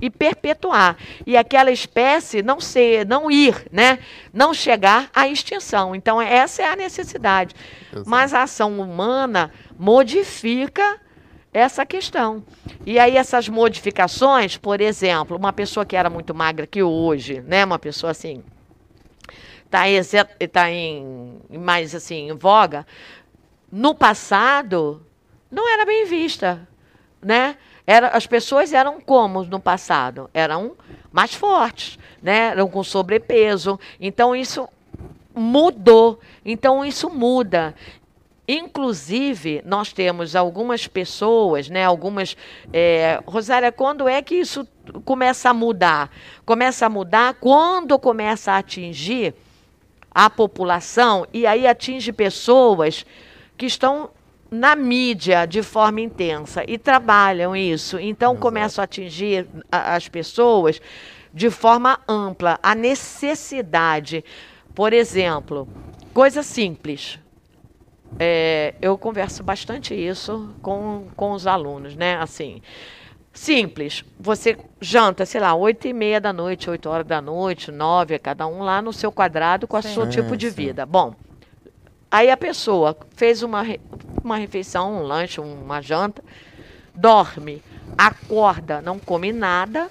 [0.00, 0.96] e perpetuar.
[1.26, 4.00] E aquela espécie não ser, não ir, né?
[4.32, 5.94] Não chegar à extinção.
[5.94, 7.54] Então, essa é a necessidade.
[7.92, 8.10] Exato.
[8.10, 11.00] Mas a ação humana modifica
[11.52, 12.42] essa questão.
[12.84, 17.64] E aí essas modificações, por exemplo, uma pessoa que era muito magra que hoje, né,
[17.64, 18.42] uma pessoa assim,
[19.70, 22.84] tá, exe- tá em mais assim em voga,
[23.74, 25.04] no passado
[25.50, 26.66] não era bem vista,
[27.20, 27.56] né?
[27.84, 30.30] Era, as pessoas eram como no passado?
[30.32, 30.76] Eram
[31.10, 32.50] mais fortes, né?
[32.50, 33.78] Eram com sobrepeso.
[34.00, 34.68] Então isso
[35.34, 36.20] mudou.
[36.44, 37.74] Então isso muda.
[38.46, 41.84] Inclusive, nós temos algumas pessoas, né?
[41.84, 42.36] Algumas.
[42.72, 44.66] é, Rosária, quando é que isso
[45.04, 46.10] começa a mudar?
[46.46, 49.34] Começa a mudar quando começa a atingir
[50.14, 53.04] a população e aí atinge pessoas
[53.56, 54.10] que estão
[54.50, 57.98] na mídia de forma intensa e trabalham isso.
[57.98, 58.42] Então Exato.
[58.42, 60.80] começam a atingir a- as pessoas
[61.32, 64.24] de forma ampla, a necessidade.
[64.74, 65.68] Por exemplo,
[66.12, 67.18] coisa simples.
[68.18, 72.16] É, eu converso bastante isso com, com os alunos, né?
[72.16, 72.62] Assim,
[73.32, 74.04] simples.
[74.20, 78.46] Você janta, sei lá, oito e meia da noite, oito horas da noite, nove, cada
[78.46, 80.54] um lá no seu quadrado com o seu tipo de Sim.
[80.56, 80.86] vida.
[80.86, 81.14] Bom,
[82.14, 83.64] aí a pessoa fez uma,
[84.22, 86.22] uma refeição, um lanche, uma janta,
[86.94, 87.60] dorme,
[87.98, 89.90] acorda, não come nada,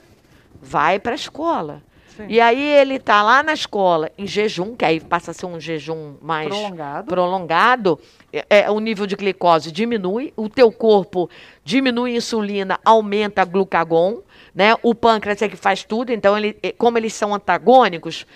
[0.62, 1.84] vai para a escola.
[2.16, 2.28] Sim.
[2.30, 5.60] E aí ele está lá na escola em jejum, que aí passa a ser um
[5.60, 7.08] jejum mais Prolongado.
[7.08, 8.00] prolongado,
[8.32, 11.30] é, é, o nível de glicose diminui, o teu corpo
[11.66, 14.22] diminui a insulina, aumenta a glucagon,
[14.56, 14.78] né?
[14.82, 18.28] O pâncreas é que faz tudo, então ele, eh, como eles são antagônicos,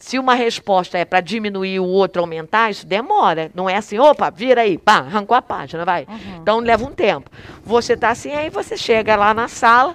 [0.00, 3.50] se uma resposta é para diminuir o outro aumentar, isso demora.
[3.54, 6.06] Não é assim, opa, vira aí, pá, arrancou a página, vai.
[6.40, 7.30] Então leva um tempo.
[7.62, 9.94] Você tá assim, aí você chega lá na sala,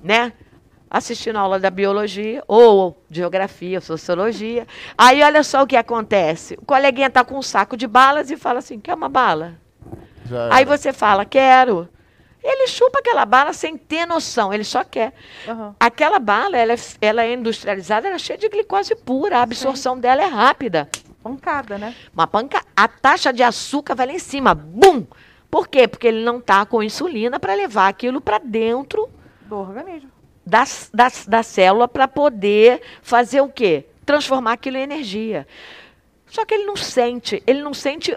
[0.00, 0.32] né?
[0.88, 4.64] Assistindo a aula da biologia, ou geografia, sociologia.
[4.96, 6.54] Aí olha só o que acontece.
[6.54, 9.54] O coleguinha tá com um saco de balas e fala assim: quer uma bala?
[10.26, 10.76] Já Aí era.
[10.76, 11.88] você fala, quero.
[12.42, 15.12] Ele chupa aquela bala sem ter noção, ele só quer.
[15.46, 15.76] Aham.
[15.78, 19.98] Aquela bala, ela é, ela é industrializada, ela é cheia de glicose pura, a absorção
[19.98, 20.88] dela é rápida.
[21.22, 21.94] Pancada, né?
[22.12, 25.06] Uma panca, a taxa de açúcar vai lá em cima, bum!
[25.48, 25.86] Por quê?
[25.86, 29.08] Porque ele não está com insulina para levar aquilo para dentro
[29.42, 30.10] Do organismo.
[30.44, 33.84] da, da, da célula para poder fazer o quê?
[34.04, 35.46] Transformar aquilo em energia.
[36.26, 38.16] Só que ele não sente, ele não sente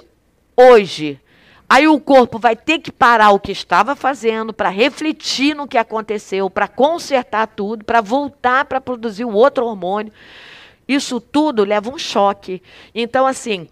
[0.58, 1.20] hoje.
[1.68, 5.78] Aí o corpo vai ter que parar o que estava fazendo para refletir no que
[5.78, 10.14] aconteceu, para consertar tudo, para voltar para produzir o outro hormônio.
[10.88, 12.62] Isso tudo leva um choque.
[12.94, 13.68] Então, assim,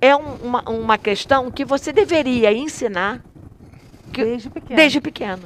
[0.00, 3.22] é um- uma, uma questão que você deveria ensinar
[4.12, 4.76] que- Desde pequeno.
[4.76, 5.42] desde pequeno.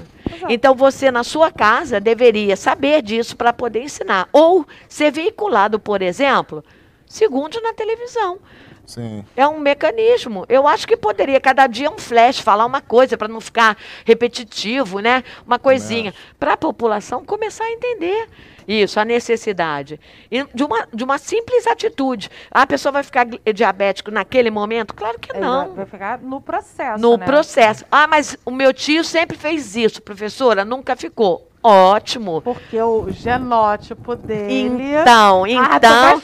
[0.49, 6.03] Então você na sua casa deveria saber disso para poder ensinar ou ser veiculado, por
[6.03, 6.65] exemplo,
[7.07, 8.39] segundos na televisão.
[8.87, 9.25] Sim.
[9.37, 10.45] É um mecanismo.
[10.49, 15.01] Eu acho que poderia, cada dia um flash, falar uma coisa para não ficar repetitivo,
[15.01, 15.25] né?
[15.47, 16.15] Uma coisinha.
[16.39, 18.29] Para a população começar a entender
[18.67, 20.01] isso, a necessidade.
[20.31, 22.31] E de uma, de uma simples atitude.
[22.51, 24.95] Ah, a pessoa vai ficar diabético naquele momento?
[24.95, 25.75] Claro que não.
[25.75, 27.01] Vai ficar no processo.
[27.01, 27.27] No né?
[27.27, 27.85] processo.
[27.91, 31.51] Ah, mas o meu tio sempre fez isso, professora, nunca ficou.
[31.67, 32.43] Ótimo.
[32.43, 34.97] Porque o genótipo dele.
[35.01, 36.21] Então, então,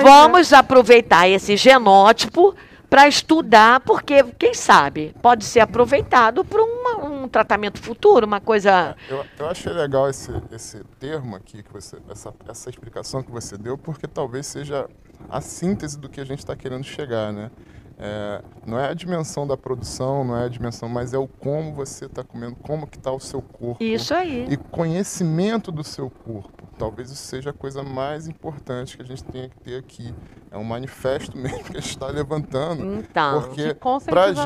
[0.00, 2.54] vamos aproveitar esse genótipo
[2.88, 8.94] para estudar, porque, quem sabe, pode ser aproveitado para um tratamento futuro, uma coisa.
[9.08, 13.58] Eu, eu achei legal esse, esse termo aqui, que você, essa, essa explicação que você
[13.58, 14.88] deu, porque talvez seja
[15.28, 17.50] a síntese do que a gente está querendo chegar, né?
[17.98, 21.72] É, não é a dimensão da produção, não é a dimensão, mas é o como
[21.72, 23.82] você está comendo, como que está o seu corpo.
[23.82, 24.46] Isso aí.
[24.50, 26.66] E conhecimento do seu corpo.
[26.78, 30.14] Talvez isso seja a coisa mais importante que a gente tenha que ter aqui.
[30.50, 32.84] É um manifesto mesmo que a gente está levantando.
[32.96, 34.42] Então, porque gente, a- prazo.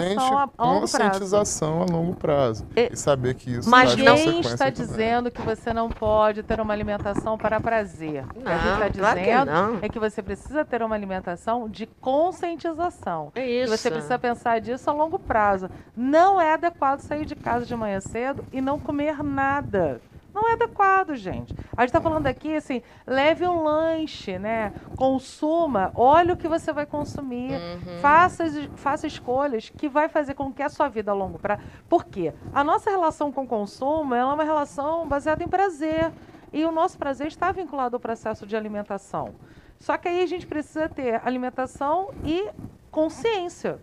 [0.57, 2.67] conscientização a longo prazo.
[2.77, 4.73] E- E saber que isso Mas não- Ninguém está também.
[4.73, 8.25] dizendo que você não pode ter uma alimentação para prazer.
[8.25, 9.79] o que a gente Não, está claro que dizendo não.
[9.83, 13.33] é que você precisa ter uma alimentação de conscientização.
[13.41, 13.77] É E isso.
[13.77, 15.69] você precisa pensar disso a longo prazo.
[15.97, 20.01] Não é adequado sair de casa de manhã cedo e não comer nada.
[20.33, 21.53] Não é adequado, gente.
[21.77, 24.73] A gente está falando aqui assim, leve um lanche, né?
[24.97, 27.53] Consuma, olha o que você vai consumir.
[27.55, 27.99] Uhum.
[28.01, 28.45] Faça,
[28.77, 31.63] faça escolhas que vai fazer com que a sua vida a longo prazo.
[31.89, 32.33] Por quê?
[32.55, 36.13] A nossa relação com o consumo é uma relação baseada em prazer.
[36.53, 39.35] E o nosso prazer está vinculado ao processo de alimentação.
[39.79, 42.49] Só que aí a gente precisa ter alimentação e
[42.91, 43.79] consciência.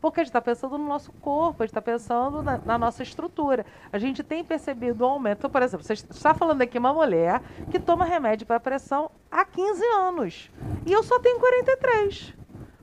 [0.00, 3.02] Porque a gente está pensando no nosso corpo, a gente está pensando na, na nossa
[3.02, 3.66] estrutura.
[3.92, 5.38] A gente tem percebido o aumento.
[5.38, 9.44] Então, por exemplo, você está falando aqui uma mulher que toma remédio para pressão há
[9.44, 10.50] 15 anos.
[10.86, 12.34] E eu só tenho 43.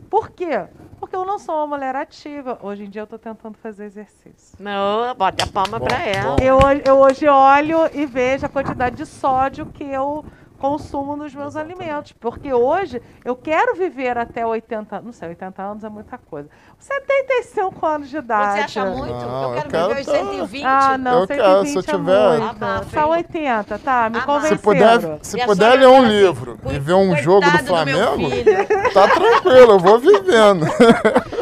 [0.09, 0.67] Por quê?
[0.99, 2.59] Porque eu não sou uma mulher ativa.
[2.61, 4.55] Hoje em dia eu estou tentando fazer exercício.
[4.59, 6.37] Não, bota a palma para ela.
[6.41, 10.23] Eu, eu hoje olho e vejo a quantidade de sódio que eu
[10.57, 11.81] consumo nos meus Exatamente.
[11.81, 12.11] alimentos.
[12.13, 16.49] Porque hoje eu quero viver até 80 não sei, 80 anos é muita coisa.
[16.79, 18.53] 75 anos de idade.
[18.53, 19.13] Você acha muito?
[19.13, 20.65] Não, eu eu quero quero viver os tá- 120.
[20.65, 22.49] Ah, não, Eu 120 quero, se eu é tiver- muito.
[22.63, 23.25] Abafa, Só hein?
[23.27, 24.09] 80, tá?
[24.09, 24.47] Me Abafa.
[24.47, 27.85] Se puder, se a puder ler um assim, livro e ver um jogo do "Coitado
[27.85, 30.65] meu Flamengo, filho." tá tranquilo, eu vou vivendo.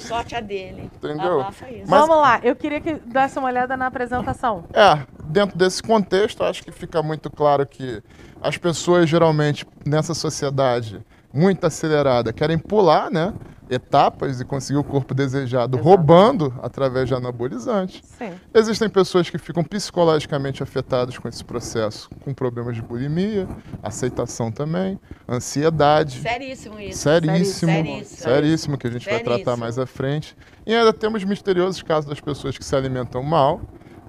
[0.00, 0.90] Sorte a dele.
[0.96, 1.38] Entendeu?
[1.86, 4.64] Mas- Vamos lá, eu queria que desse uma olhada na apresentação.
[4.72, 8.02] É, dentro desse contexto, acho que fica muito claro que
[8.40, 11.00] as pessoas geralmente nessa sociedade
[11.32, 13.32] muito acelerada querem pular, né?
[13.68, 15.88] Etapas e conseguir o corpo desejado Exato.
[15.88, 18.00] roubando através de anabolizantes.
[18.18, 18.30] Sim.
[18.54, 23.48] Existem pessoas que ficam psicologicamente afetadas com esse processo, com problemas de bulimia,
[23.82, 24.98] aceitação também,
[25.28, 26.20] ansiedade.
[26.20, 26.98] Seríssimo isso.
[27.00, 28.04] Seríssimo, Seríssimo.
[28.22, 29.56] seríssimo, que a gente vai tratar Seríssimo.
[29.58, 30.36] mais à frente.
[30.64, 33.60] E ainda temos misteriosos casos das pessoas que se alimentam mal,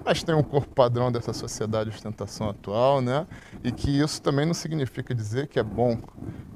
[0.07, 3.27] mas têm um corpo padrão dessa sociedade de ostentação atual, né?
[3.63, 5.99] E que isso também não significa dizer que é bom.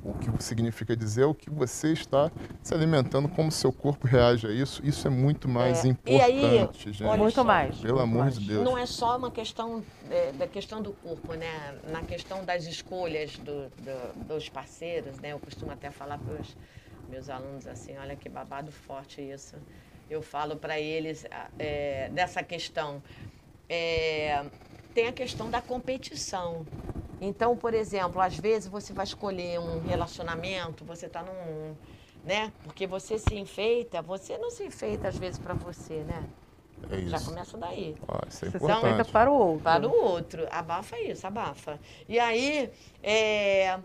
[0.03, 2.31] O que significa dizer é o que você está
[2.63, 4.83] se alimentando, como seu corpo reage a isso.
[4.83, 7.17] Isso é muito mais É, e aí, importante, gente.
[7.17, 7.77] Muito mais.
[7.79, 8.39] Pelo muito amor mais.
[8.39, 8.63] de Deus.
[8.65, 11.73] Não é só uma questão é, da questão do corpo, né?
[11.83, 15.33] Na questão das escolhas do- do- dos parceiros, né?
[15.33, 16.57] Eu costumo até falar para os
[17.07, 19.55] meus alunos assim, olha que babado forte isso.
[20.09, 21.25] Eu falo para eles
[21.57, 23.01] é, dessa questão.
[23.73, 24.43] É,
[24.93, 26.65] tem a questão da competição.
[27.21, 31.73] Então, por exemplo, às vezes você vai escolher um relacionamento, você está num,
[32.25, 32.51] né?
[32.63, 36.27] Porque você se enfeita, você não se enfeita às vezes para você, né?
[36.89, 37.29] É Já isso.
[37.29, 37.95] começa daí.
[38.07, 38.85] Ó, isso é Você se importante.
[38.87, 39.63] aceita para o outro.
[39.63, 40.47] Para o outro.
[40.51, 41.79] Abafa isso, abafa.
[42.09, 42.69] E aí,
[43.01, 43.79] é,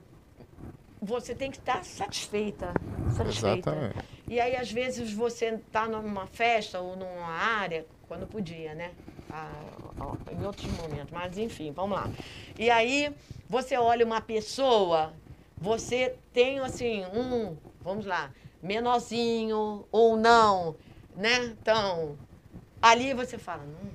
[1.00, 2.72] você tem que estar satisfeita.
[3.16, 3.70] Satisfeita.
[3.70, 4.04] Exatamente.
[4.26, 8.90] E aí, às vezes, você está numa festa ou numa área, quando podia, né?
[9.28, 9.62] Ah,
[10.30, 11.12] em outros momentos.
[11.12, 12.10] Mas, enfim, vamos lá.
[12.58, 13.14] E aí,
[13.48, 15.12] você olha uma pessoa,
[15.58, 20.76] você tem, assim, um, vamos lá, menorzinho ou não,
[21.14, 21.44] né?
[21.44, 22.18] Então,
[22.80, 23.90] ali você fala, hum,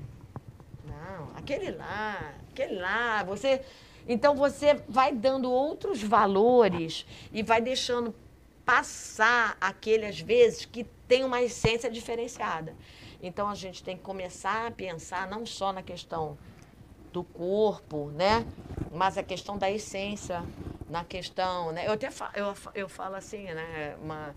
[0.84, 3.62] não, aquele lá, aquele lá, você.
[4.08, 8.14] Então você vai dando outros valores e vai deixando
[8.66, 12.76] passar aquele, às vezes, que tem uma essência diferenciada.
[13.22, 16.38] Então a gente tem que começar a pensar não só na questão
[17.12, 18.48] do corpo, né?
[18.90, 20.48] Mas a questão da essência,
[20.88, 21.88] na questão, né?
[21.88, 23.96] Eu até fa eu, eu falo assim, né?
[23.98, 24.36] Uma,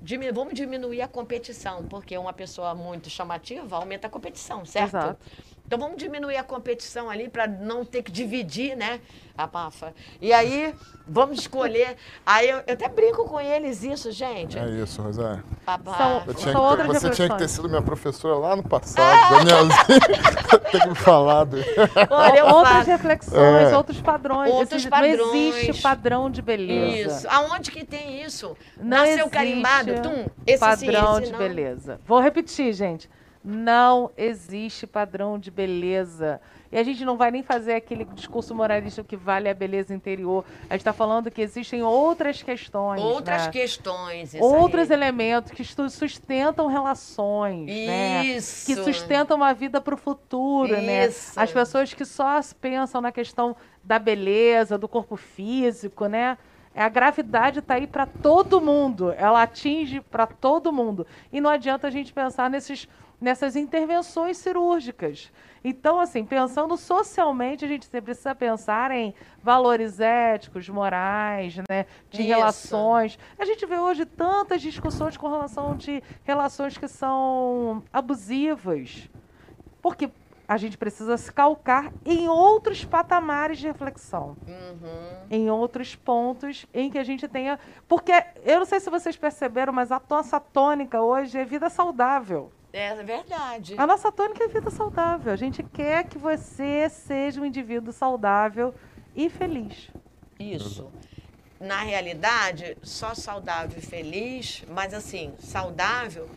[0.00, 5.16] dimi- vamos diminuir a competição, porque uma pessoa muito chamativa aumenta a competição, certo?
[5.16, 5.26] Exato.
[5.70, 8.98] Então vamos diminuir a competição ali para não ter que dividir, né?
[9.38, 9.94] A Pafa.
[10.20, 10.74] E aí
[11.06, 11.96] vamos escolher.
[12.26, 14.58] Aí eu, eu até brinco com eles isso, gente.
[14.58, 15.44] É isso, Rosário.
[15.64, 15.96] Babá.
[15.96, 19.30] São- Eu tinha São outras você tinha que ter sido minha professora lá no passado,
[19.44, 20.00] Danielzinho.
[20.72, 21.46] Tem que me falar.
[22.10, 22.84] Olha, outras falo.
[22.86, 23.76] reflexões, É.
[23.76, 24.50] outros padrões.
[24.52, 25.18] Outros Esse- padrões.
[25.18, 27.16] Não existe padrão de beleza.
[27.18, 27.28] Isso.
[27.30, 28.56] Aonde que tem isso?
[28.76, 31.38] Não Nasceu existe carimbado, tum, esse padrão sim, esse de não.
[31.38, 32.00] beleza.
[32.04, 33.08] Vou repetir, gente.
[33.42, 36.40] Não existe padrão de beleza.
[36.70, 40.44] E a gente não vai nem fazer aquele discurso moralista que vale a beleza interior.
[40.68, 43.02] A gente está falando que existem outras questões.
[43.02, 43.52] Outras né?
[43.52, 44.34] questões.
[44.38, 44.96] Outros aí.
[44.96, 48.24] elementos que su- sustentam relações, né?
[48.26, 48.66] Isso.
[48.66, 51.06] Que sustentam uma vida para o futuro, né?
[51.06, 51.38] Isso.
[51.40, 56.38] As pessoas que só pensam na questão da beleza, do corpo físico, né?
[56.74, 61.04] A gravidade está aí para todo mundo, ela atinge para todo mundo.
[61.32, 62.88] E não adianta a gente pensar nesses,
[63.20, 65.30] nessas intervenções cirúrgicas.
[65.62, 71.84] Então, assim, pensando socialmente, a gente sempre precisa pensar em valores éticos, morais, né?
[72.10, 72.28] De Isso.
[72.28, 73.18] relações.
[73.38, 79.10] A gente vê hoje tantas discussões com relação de relações que são abusivas.
[79.82, 80.10] Porque
[80.48, 85.26] a gente precisa se calcar em outros patamares de reflexão, Uhum.
[85.30, 87.58] em outros pontos em que a gente tenha.
[87.86, 88.12] Porque
[88.44, 92.50] eu não sei se vocês perceberam, mas a nossa tônica hoje é vida saudável.
[92.72, 93.74] É verdade.
[93.76, 95.32] A nossa tônica é vida saudável.
[95.32, 98.74] A gente quer que você seja um indivíduo saudável
[99.14, 99.90] e feliz.
[100.38, 100.90] Isso.
[101.58, 106.28] Na realidade, só saudável e feliz, mas assim, saudável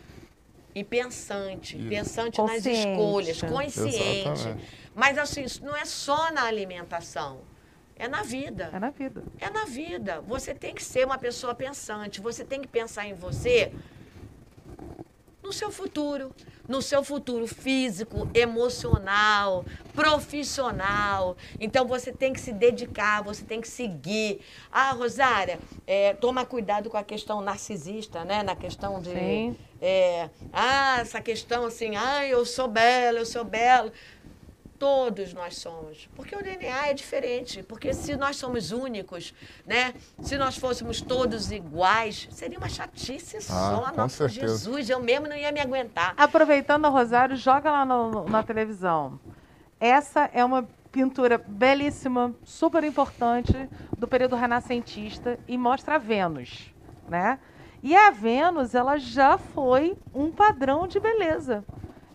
[0.75, 1.77] e pensante.
[1.77, 1.89] Isso.
[1.89, 4.29] Pensante nas escolhas, consciente.
[4.29, 4.84] Exatamente.
[4.95, 7.41] Mas assim, isso não é só na alimentação.
[7.95, 8.69] É na vida.
[8.73, 9.23] É na vida.
[9.39, 10.21] É na vida.
[10.21, 12.19] Você tem que ser uma pessoa pensante.
[12.19, 13.71] Você tem que pensar em você
[15.54, 16.32] no seu futuro.
[16.66, 21.36] No seu futuro físico, emocional, profissional.
[21.60, 24.39] Então você tem que se dedicar, você tem que seguir.
[24.72, 28.43] Ah, Rosária, é, toma cuidado com a questão narcisista, né?
[28.43, 29.12] Na questão de.
[29.12, 29.58] Sim.
[29.82, 33.91] é, ah, essa questão assim, ah, eu sou bela, eu sou bela.
[34.88, 36.09] Todos nós somos.
[36.13, 37.63] Porque o DNA é diferente.
[37.63, 39.34] Porque se nós somos únicos,
[39.65, 39.93] né?
[40.21, 43.89] Se nós fôssemos todos iguais, seria uma chatice só.
[43.91, 44.57] com Nossa, certeza.
[44.57, 46.13] Jesus, eu mesmo não ia me aguentar.
[46.17, 49.17] Aproveitando a Rosário, joga lá no- na televisão.
[49.79, 53.53] Essa é uma pintura belíssima, super importante,
[53.97, 56.73] do período renascentista e mostra a Vênus,
[57.07, 57.39] né?
[57.81, 61.63] E a Vênus, ela já foi um padrão de beleza.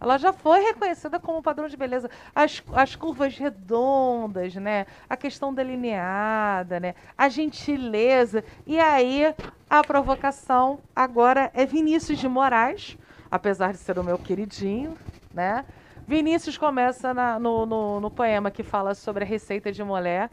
[0.01, 2.09] Ela já foi reconhecida como padrão de beleza.
[2.35, 4.87] As, as curvas redondas, né?
[5.09, 6.95] A questão delineada, né?
[7.17, 8.45] A gentileza.
[8.67, 9.35] E aí,
[9.69, 12.97] a provocação agora é Vinícius de Moraes,
[13.31, 14.97] apesar de ser o meu queridinho,
[15.35, 15.65] né?
[16.07, 20.31] Vinícius começa na- no, no, no poema que fala sobre a receita de mulher.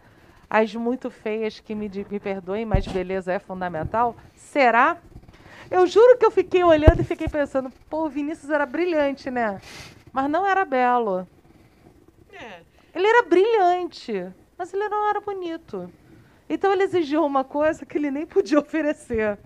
[0.50, 4.16] As muito feias que me, me perdoem, mas beleza é fundamental.
[4.36, 4.98] Será?
[5.70, 9.60] Eu juro que eu fiquei olhando e fiquei pensando, pô, o Vinícius era brilhante, né?
[10.14, 11.28] Mas não era belo.
[12.34, 12.60] É.
[12.94, 14.26] Ele era brilhante,
[14.58, 15.92] mas ele não era bonito.
[16.50, 19.38] Então ele exigiu uma coisa que ele nem podia oferecer.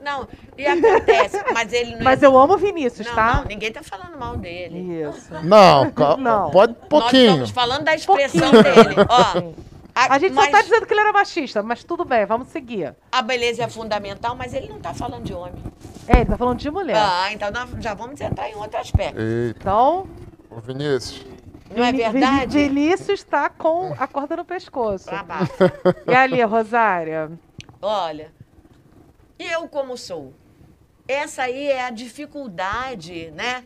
[0.00, 0.28] Não,
[0.58, 2.26] e acontece, mas ele não Mas é...
[2.26, 3.34] eu amo o Vinícius, não, tá?
[3.36, 5.02] não, ninguém tá falando mal dele.
[5.02, 5.32] Isso.
[5.42, 5.84] Não,
[6.18, 6.50] Não.
[6.50, 7.30] pode Nós pouquinho.
[7.30, 8.74] estamos falando da expressão Pouquinho.
[8.84, 8.94] dele.
[9.08, 9.52] Ó,
[9.94, 12.94] A gente mas só tá dizendo que ele era machista, mas tudo bem, vamos seguir.
[13.12, 15.62] a beleza é fundamental, mas ele não tá falando de homem.
[16.08, 16.96] É, ele tá falando de mulher.
[16.98, 19.20] Ah, então nós já vamos entrar em outro aspecto.
[19.20, 20.08] Eita, Então,
[20.50, 21.24] ô Vinícius.
[21.74, 22.58] Não é verdade?
[22.58, 25.10] Vinícius está com a corda no pescoço.
[25.10, 25.72] Abafa.
[26.06, 27.30] E ali, Rosária?
[27.80, 28.32] Olha,
[29.38, 30.32] eu como sou.
[31.06, 33.64] Essa aí é a dificuldade, né,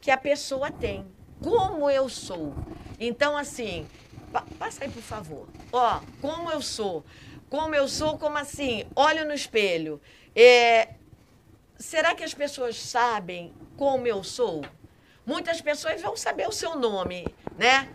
[0.00, 1.04] que a pessoa tem.
[1.42, 2.54] Como eu sou.
[2.98, 3.86] Então, assim,
[4.32, 5.48] pa- passa aí, por favor.
[5.72, 7.04] Ó, como eu sou.
[7.48, 8.84] Como eu sou, como assim?
[8.94, 10.00] Olho no espelho.
[10.34, 10.94] É,
[11.78, 14.64] será que as pessoas sabem como eu sou?
[15.26, 17.26] Muitas pessoas vão saber o seu nome,
[17.58, 17.88] né?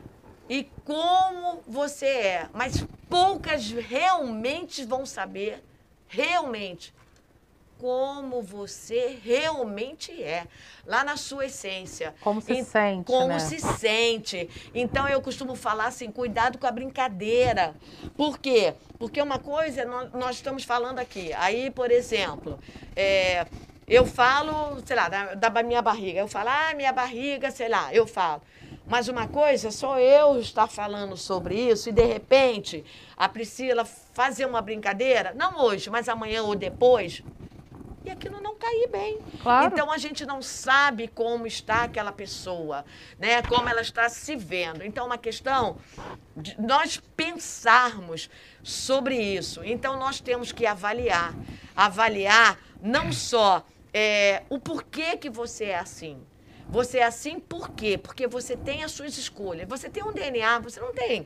[0.50, 5.64] E como você é, mas poucas realmente vão saber,
[6.08, 6.94] realmente,
[7.80, 10.48] como você realmente é,
[10.86, 12.16] lá na sua essência.
[12.22, 13.40] Como se Em- sente, Como né?
[13.40, 14.50] se sente.
[14.74, 17.76] Então eu costumo falar assim, cuidado com a brincadeira.
[18.16, 18.74] Por quê?
[18.98, 21.34] Porque uma coisa, nó- nós, estamos falando aqui.
[21.34, 22.60] Aí, por exemplo,
[22.96, 23.46] é,
[23.88, 26.20] eu falo, sei lá, da, da minha barriga.
[26.20, 28.42] Eu falo, ah, minha barriga, sei lá, eu falo.
[28.88, 32.86] Mas uma coisa, só eu estar falando sobre isso e de repente
[33.18, 37.24] a Priscila fazer uma brincadeira, não hoje, mas amanhã ou depois,
[38.06, 39.20] e aquilo não cair bem.
[39.42, 39.68] Claro.
[39.68, 42.86] Então a gente não sabe como está aquela pessoa,
[43.20, 43.42] né?
[43.42, 44.84] Como ela está se vendo.
[44.84, 45.78] Então é uma questão
[46.36, 48.30] de nós pensarmos
[48.64, 49.64] sobre isso.
[49.64, 51.34] Então nós temos que avaliar,
[51.76, 56.22] avaliar não só é, o porquê que você é assim.
[56.68, 57.98] Você é assim por quê?
[57.98, 59.68] Porque você tem as suas escolhas.
[59.68, 61.26] Você tem um DNA, você não tem.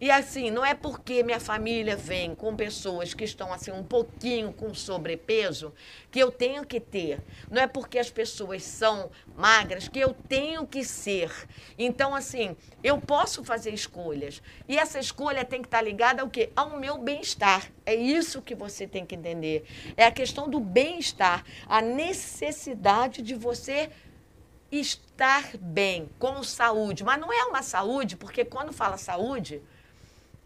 [0.00, 4.52] E assim, não é porque minha família vem com pessoas que estão assim um pouquinho
[4.52, 5.74] com sobrepeso
[6.10, 7.22] que eu tenho que ter.
[7.50, 11.30] Não é porque as pessoas são magras que eu tenho que ser.
[11.78, 14.42] Então assim, eu posso fazer escolhas.
[14.66, 16.50] E essa escolha tem que estar ligada ao quê?
[16.56, 17.70] Ao meu bem-estar.
[17.84, 19.64] É isso que você tem que entender.
[19.96, 23.90] É a questão do bem-estar, a necessidade de você
[24.70, 27.04] estar bem, com saúde.
[27.04, 29.62] Mas não é uma saúde, porque quando fala saúde,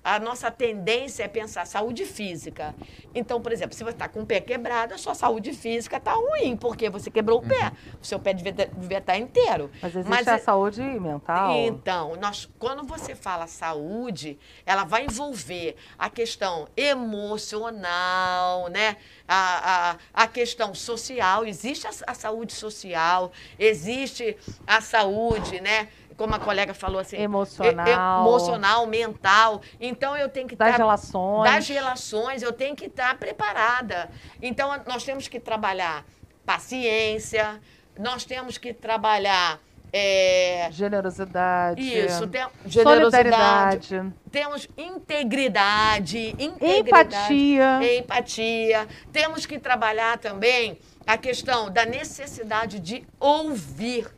[0.05, 2.75] a nossa tendência é pensar saúde física.
[3.15, 6.13] Então, por exemplo, se você está com o pé quebrado, a sua saúde física está
[6.13, 7.73] ruim, porque você quebrou o pé.
[8.03, 9.71] O seu pé devia, devia estar inteiro.
[9.81, 11.53] Mas existe a é- saúde mental.
[11.53, 18.97] Então, nós, quando você fala saúde, ela vai envolver a questão emocional, né?
[19.29, 24.37] A, a, a questão social, existe a, a saúde social, existe
[24.67, 25.89] a saúde, né?
[26.17, 27.87] Como a colega falou assim, Emocional.
[28.23, 29.61] emocional, mental.
[29.81, 31.51] Então eu tenho que Das estar relações.
[31.51, 34.11] das relações, eu tenho que estar preparada.
[34.41, 36.05] Então nós temos que trabalhar
[36.45, 37.61] paciência,
[37.99, 39.59] nós temos que trabalhar
[39.95, 41.83] é, Generosidade.
[41.83, 44.13] isso, tem, generosidade, Solidariedade.
[44.31, 47.99] temos integridade, integridade, Empatia.
[47.99, 48.89] empatia.
[49.13, 54.09] Temos que trabalhar também a questão da necessidade de ouvir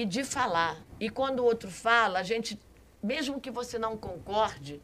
[0.00, 0.76] e de falar.
[1.00, 2.56] E quando o outro fala, a gente,
[3.02, 4.80] mesmo que você não concorde,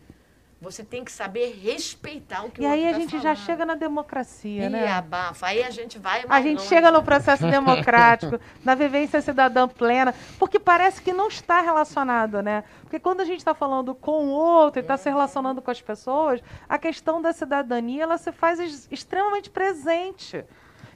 [0.60, 3.34] você tem que saber respeitar o que E o aí outro a tá gente já
[3.36, 4.88] chega na democracia, e né?
[4.90, 5.46] abafa.
[5.46, 6.68] Aí a gente vai A mais gente longe.
[6.68, 12.64] chega no processo democrático, na vivência cidadã plena, porque parece que não está relacionado, né?
[12.82, 15.80] Porque quando a gente está falando com o outro e está se relacionando com as
[15.80, 20.44] pessoas, a questão da cidadania ela se faz ex- extremamente presente.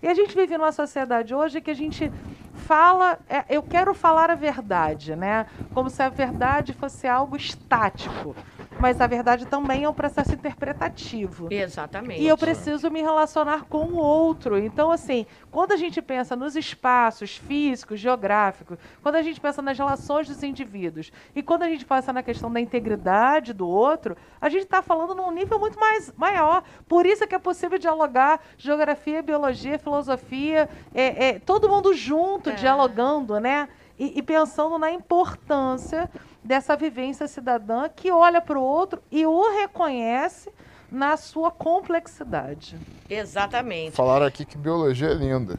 [0.02, 2.10] E a gente vive numa sociedade hoje que a gente
[2.58, 5.46] fala, é, eu quero falar a verdade, né?
[5.72, 8.34] Como se a verdade fosse algo estático.
[8.78, 11.48] Mas a verdade também é um processo interpretativo.
[11.50, 12.20] Exatamente.
[12.22, 14.56] E eu preciso me relacionar com o outro.
[14.56, 19.76] Então, assim, quando a gente pensa nos espaços físicos, geográficos, quando a gente pensa nas
[19.76, 24.48] relações dos indivíduos e quando a gente pensa na questão da integridade do outro, a
[24.48, 26.62] gente está falando num nível muito mais maior.
[26.86, 29.87] Por isso é que é possível dialogar geografia, biologia, filosofia,
[30.94, 32.54] é, é, todo mundo junto, É.
[32.54, 33.68] dialogando, né?
[33.98, 36.08] E, e pensando na importância
[36.42, 40.50] dessa vivência cidadã que olha para o outro e o reconhece
[40.90, 42.76] na sua complexidade.
[43.10, 43.92] Exatamente.
[43.96, 45.58] Falaram aqui que biologia é linda.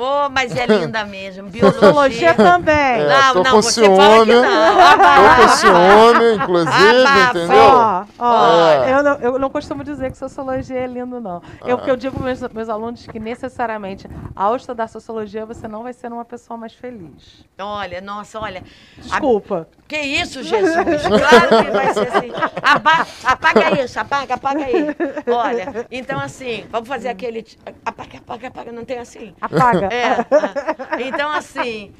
[0.00, 1.50] Oh, mas é linda mesmo.
[1.50, 2.34] Sociologia Biologia.
[2.34, 2.74] também.
[2.74, 4.32] É, Não, tô não, com você fala que ciúme.
[4.48, 5.36] não.
[5.36, 7.38] Tô com ciúme, inclusive, Abafa.
[7.38, 7.58] entendeu?
[7.58, 8.92] Ó, ó, É.
[8.94, 11.42] eu, não, eu não costumo dizer que sociologia é lindo, não.
[11.66, 15.82] Eu, porque eu digo para meus, meus alunos que necessariamente, ao estudar sociologia, você não
[15.82, 17.44] vai ser uma pessoa mais feliz.
[17.58, 18.60] Olha, nossa, olha.
[18.60, 19.66] A- Desculpa.
[19.88, 21.02] Que isso, Jesus?
[21.02, 22.32] Claro que vai ser assim.
[22.62, 24.86] Aba- apaga isso, apaga, apaga aí.
[25.26, 27.44] Olha, então assim, vamos fazer aquele.
[27.84, 29.34] Apaga, apaga, apaga, não tem assim.
[29.40, 29.87] Apaga.
[29.90, 31.02] É, é.
[31.08, 31.92] Então, assim,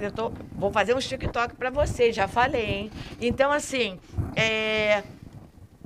[0.00, 2.90] eu tô, vou fazer um TikTok para vocês, já falei, hein?
[3.20, 3.98] Então, assim,
[4.34, 5.02] é,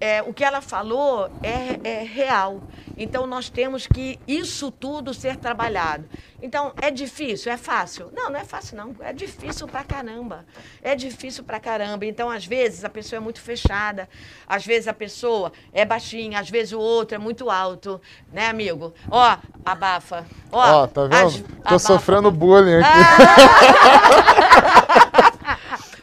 [0.00, 2.60] é, o que ela falou é, é real.
[2.96, 6.04] Então, nós temos que isso tudo ser trabalhado.
[6.42, 7.50] Então, é difícil?
[7.52, 8.10] É fácil?
[8.12, 8.94] Não, não é fácil, não.
[9.00, 10.44] É difícil pra caramba.
[10.82, 12.04] É difícil pra caramba.
[12.06, 14.08] Então, às vezes, a pessoa é muito fechada.
[14.46, 16.38] Às vezes, a pessoa é baixinha.
[16.40, 18.00] Às vezes, o outro é muito alto.
[18.32, 18.92] Né, amigo?
[19.10, 20.26] Ó, abafa.
[20.52, 21.14] Ó, Ó, tá vendo?
[21.26, 21.78] as- Tô abafa.
[21.78, 22.98] sofrendo bullying aqui.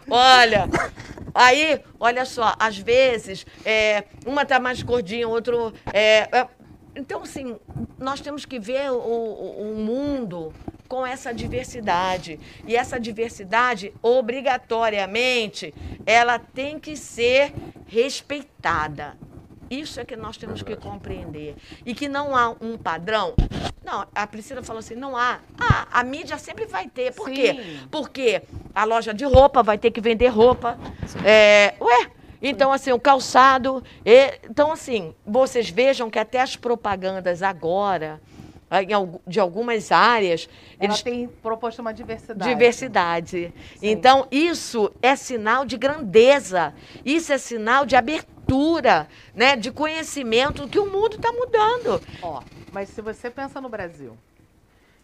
[0.10, 0.68] Olha,
[1.36, 5.74] aí, olha só, às vezes, é, uma tá mais gordinha, outro.
[5.94, 6.48] É, é,
[6.96, 7.60] então, assim,
[8.00, 10.56] nós temos que ver o, o- o mundo
[10.88, 12.40] com essa diversidade.
[12.66, 15.74] E essa diversidade, obrigatoriamente,
[16.06, 17.54] ela tem que ser
[17.86, 19.18] respeitada.
[19.80, 21.56] Isso é que nós temos que compreender.
[21.86, 23.34] E que não há um padrão.
[23.84, 25.40] Não, a Priscila falou assim: não há.
[25.60, 27.14] Ah, a mídia sempre vai ter.
[27.14, 27.54] Por quê?
[27.54, 27.80] Sim.
[27.92, 28.42] Porque
[28.74, 30.78] a loja de roupa vai ter que vender roupa.
[31.24, 32.08] É, ué,
[32.42, 33.84] então assim, o calçado.
[34.06, 38.20] e- então, assim, vocês vejam que até as propagandas agora,
[38.72, 38.80] ah,
[39.28, 40.50] de algumas áreas,
[40.80, 42.50] Ela eles tem proposto uma diversidade.
[42.50, 43.54] diversidade.
[43.82, 46.74] Então, isso é sinal de grandeza.
[47.06, 48.35] Isso é sinal de abertura,
[49.34, 52.02] né, de conhecimento que o mundo está mudando.
[52.22, 54.18] Ó, Mas se você pensa no Brasil,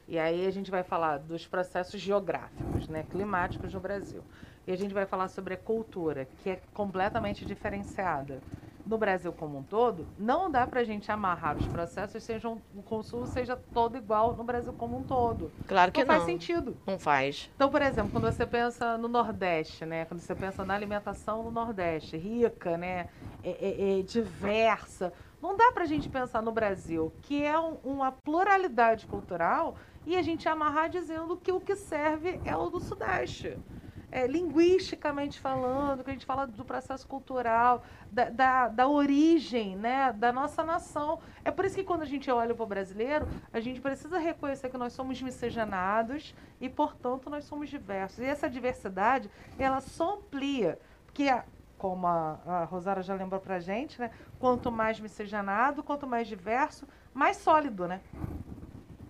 [0.08, 4.24] e aí a gente vai falar dos processos geográficos, né, climáticos no Brasil.
[4.68, 8.42] E a gente vai falar sobre a cultura, que é completamente diferenciada.
[8.86, 12.82] No Brasil como um todo, não dá para a gente amarrar os processos, sejam o
[12.82, 15.52] consumo seja todo igual no Brasil como um todo.
[15.68, 16.16] Claro que não não.
[16.16, 16.76] faz sentido.
[16.86, 17.50] Não faz.
[17.56, 20.06] Então, por exemplo, quando você pensa no Nordeste, né?
[20.06, 23.08] Quando você pensa na alimentação no Nordeste, rica, né?
[23.44, 25.14] É, é- é diversa.
[25.42, 29.76] Não dá para a gente pensar no Brasil, que é um- uma pluralidade cultural,
[30.06, 33.58] e a gente amarrar dizendo que o que serve é o do Sudeste.
[34.12, 37.82] É, linguisticamente falando, que a gente fala do processo cultural,
[38.12, 41.20] da, da, da origem né, da nossa nação.
[41.46, 44.68] É por isso que quando a gente olha para o brasileiro, a gente precisa reconhecer
[44.70, 48.20] que nós somos miscigenados e, portanto, nós somos diversos.
[48.20, 51.46] E essa diversidade, ela só amplia, porque, a-
[51.78, 56.28] como a, a Rosara já lembrou para a gente, né, quanto mais miscigenado, quanto mais
[56.28, 58.02] diverso, mais sólido, né?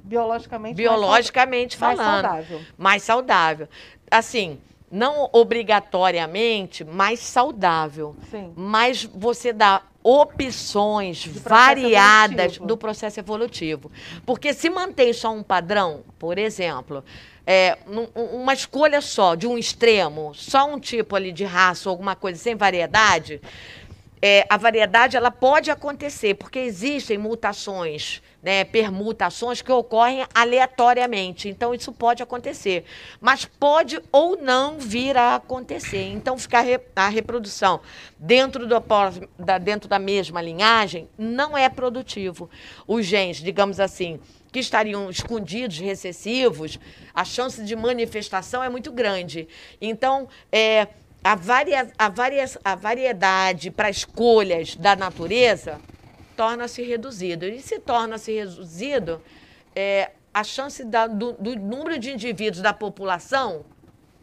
[0.03, 2.21] Biologicamente, mais Biologicamente mais falando.
[2.23, 2.61] saudável.
[2.77, 3.67] mais saudável.
[4.09, 4.59] Assim,
[4.91, 8.51] não obrigatoriamente mais saudável, Sim.
[8.55, 12.65] mas você dá opções processo variadas evolutivo.
[12.65, 13.91] do processo evolutivo.
[14.25, 17.03] Porque se mantém só um padrão, por exemplo,
[17.45, 21.93] é, um- uma escolha só de um extremo, só um tipo ali de raça ou
[21.93, 23.41] alguma coisa sem variedade,
[24.21, 31.49] é, a variedade ela pode acontecer, porque existem mutações, né, permutações que ocorrem aleatoriamente.
[31.49, 32.85] Então, isso pode acontecer.
[33.19, 36.11] Mas pode ou não vir a acontecer.
[36.11, 36.63] Então, ficar
[36.95, 37.81] a reprodução
[38.19, 38.83] dentro, do,
[39.39, 42.47] da, dentro da mesma linhagem não é produtivo.
[42.87, 44.19] Os genes, digamos assim,
[44.51, 46.77] que estariam escondidos, recessivos,
[47.13, 49.47] a chance de manifestação é muito grande.
[49.79, 50.87] Então, é,
[51.23, 55.79] a, varia, a, varia, a variedade para escolhas da natureza
[56.35, 57.45] torna-se reduzido.
[57.45, 59.21] E se torna-se reduzido,
[59.75, 63.65] é, a chance da- do, do número de indivíduos da população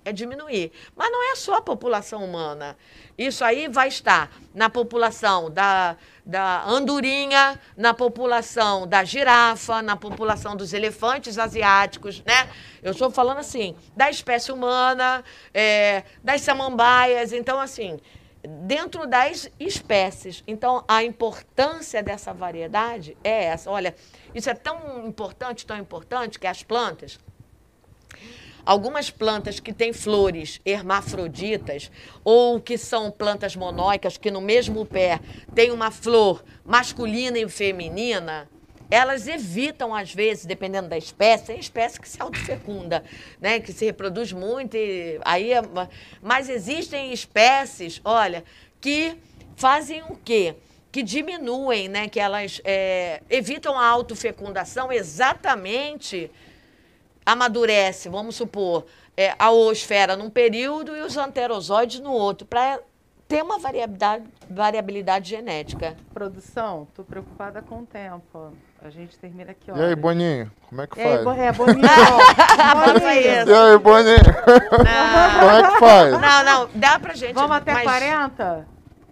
[0.05, 0.73] é diminuir.
[0.97, 2.77] Mas não é só a população humana.
[3.17, 5.97] Isso aí vai estar na população da,
[6.29, 12.51] da andorinha, na população da girafa, na população dos elefantes asiáticos, né?
[12.83, 15.25] Eu estou falando assim, da espécie humana,
[15.55, 17.33] é, das samambaias.
[17.33, 17.99] Então, assim,
[18.47, 20.45] dentro das espécies.
[20.47, 23.71] Então, a importância dessa variedade é essa.
[23.71, 23.95] Olha,
[24.35, 27.19] isso é tão importante, tão importante que as plantas,
[28.69, 31.91] algumas plantas que têm flores hermafroditas
[32.23, 35.21] ou que são plantas monóicas que no mesmo pé
[35.55, 38.47] tem uma flor masculina e feminina,
[38.91, 43.03] elas evitam às vezes, dependendo da espécie, tem espécie que se autofecunda,
[43.41, 45.63] né, que se reproduz muito e aí é
[46.21, 48.45] mas existem espécies, olha,
[48.83, 49.17] que
[49.57, 50.55] fazem o quê?
[50.93, 56.31] Que diminuem, né, que elas é, evitam a autofecundação exatamente
[57.33, 62.81] amadurece, vamos supor, é, a oosfera num período e os anterozoides no outro, para
[63.27, 65.95] ter uma variabilidade, variabilidade genética.
[66.15, 68.53] Produção, tô preocupada com o tempo.
[68.83, 69.77] A gente termina aqui, ó.
[69.77, 71.25] E aí, Boninho, como é que E aí, faz?
[71.25, 71.83] Bo- é, Boninho.
[72.85, 73.21] Boninho.
[73.43, 73.51] isso.
[73.51, 74.19] E aí, Boninho,
[74.71, 76.13] como é que faz?
[76.13, 77.35] Não, não, dá pra gente.
[77.35, 78.67] Vamos até mas- 40?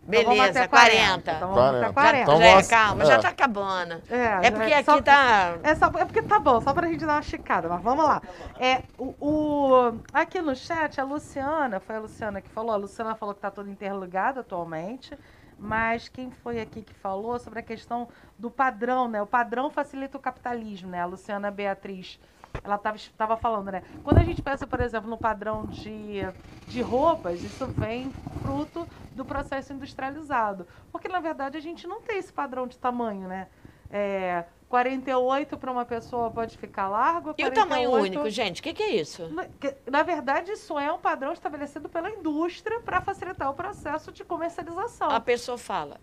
[0.07, 1.33] Beleza, vamos até 40.
[1.33, 1.93] Então vamos até 40.
[1.93, 2.21] 40.
[2.23, 3.07] Então é, calma, é.
[3.07, 4.03] já tá acabando.
[4.09, 5.59] É, É porque aqui só- tá.
[5.63, 8.23] É, só, é porque tá bom, só pra gente dar uma esticada, mas vamos lá.
[8.59, 13.15] É, o, o- aqui no chat, a Luciana, foi a Luciana que falou, a Luciana
[13.15, 15.17] falou que tá tudo interligado atualmente,
[15.59, 19.21] mas quem foi aqui que falou sobre a questão do padrão, né?
[19.23, 21.01] O padrão facilita o capitalismo, né?
[21.01, 22.21] A Luciana Beatriz,
[22.63, 23.83] ela estava falando, né?
[24.03, 26.21] Quando a gente pensa, por exemplo, no padrão de,
[26.67, 28.11] de roupas, isso vem
[28.43, 30.67] fruto do processo industrializado.
[30.93, 33.49] Porque, na verdade, a gente não tem esse padrão de tamanho, né?
[33.91, 37.35] É, 48 para uma pessoa pode ficar largo.
[37.39, 38.61] E o tamanho 48 único, gente?
[38.61, 39.29] O que, que é isso?
[39.29, 44.11] Na, que- na verdade, isso é um padrão estabelecido pela indústria para facilitar o processo
[44.11, 45.11] de comercialização.
[45.11, 46.01] A pessoa fala.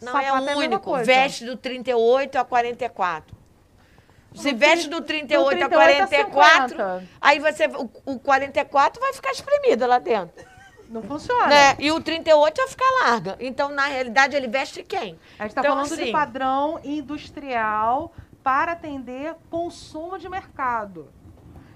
[0.00, 0.96] Não Sapato é é único.
[1.04, 3.41] Veste do 38 a 44.
[4.34, 7.04] Se Do veste do 38 a 38 a 44, 50.
[7.20, 10.44] aí você, o, o 44 vai ficar espremido lá dentro.
[10.88, 11.46] Não funciona.
[11.46, 11.76] Né?
[11.78, 13.36] E o 38 vai ficar larga.
[13.40, 15.18] Então, na realidade, ele veste quem?
[15.38, 18.12] A gente está Então, falando de assim- padrão industrial
[18.42, 21.08] para atender consumo de mercado.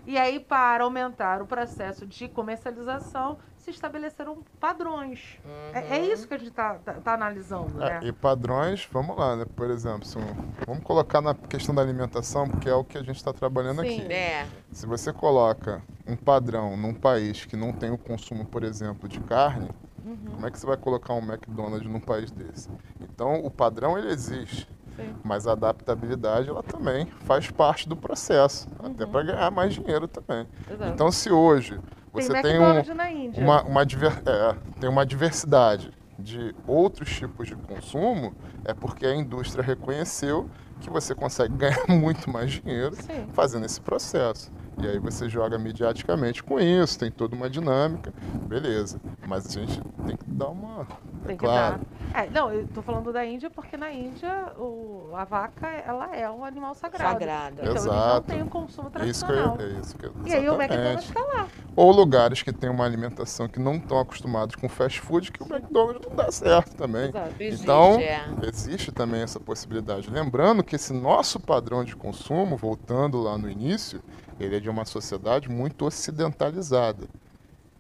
[0.07, 5.39] E aí, para aumentar o processo de comercialização, se estabeleceram padrões.
[5.75, 7.99] É, é isso que a gente está analisando, né?
[8.01, 9.45] É, e padrões, vamos lá, né?
[9.57, 13.03] Por exemplo, se um- vamos colocar na questão da alimentação, porque é o que a
[13.03, 14.03] gente está trabalhando Sim.
[14.03, 14.13] aqui.
[14.13, 14.47] É.
[14.71, 19.19] Se você coloca um padrão num país que não tem o consumo, por exemplo, de
[19.21, 19.69] carne,
[20.05, 20.17] Uhum.
[20.35, 22.71] como é que você vai colocar um McDonald's num país desse?
[23.01, 24.69] Então, o padrão ele existe.
[24.95, 25.13] Sim.
[25.25, 29.11] Mas a adaptabilidade ela também faz parte do processo, até Uhum.
[29.11, 30.47] para ganhar mais dinheiro também.
[30.71, 30.91] Exato.
[30.93, 31.79] Então, se hoje
[32.23, 37.55] você tem tem, um, uma, uma, diver- é, tem uma diversidade de outros tipos de
[37.57, 40.49] consumo, é porque a indústria reconheceu
[40.81, 43.27] que você consegue ganhar muito mais dinheiro Sim.
[43.33, 44.51] fazendo esse processo.
[44.83, 48.13] E aí você joga mediaticamente com isso, tem toda uma dinâmica,
[48.47, 49.01] beleza.
[49.27, 50.87] Mas a gente tem que dar uma.
[51.27, 51.79] Tem que claro.
[51.79, 51.97] dar.
[52.23, 56.31] É, não, eu tô falando da Índia porque na Índia o, a vaca ela é
[56.31, 57.13] um animal sagrado.
[57.13, 57.57] Sagrado.
[57.59, 58.27] Então eles não Exato.
[58.29, 59.77] têm um consumo É isso que eu, tradicional.
[59.77, 60.55] é isso que eu, E aí o.
[60.55, 61.49] McDonald's tá lá.
[61.75, 65.47] Ou lugares que têm uma alimentação que não estão acostumados com fast food, que o
[65.47, 67.09] McDonald's não dá certo também.
[67.11, 67.31] Exato.
[67.39, 68.25] Existe, Então, é.
[68.45, 70.09] existe também essa possibilidade.
[70.09, 74.01] Lembrando que esse nosso padrão de consumo, voltando lá no início,
[74.41, 77.07] ele é de uma sociedade muito ocidentalizada,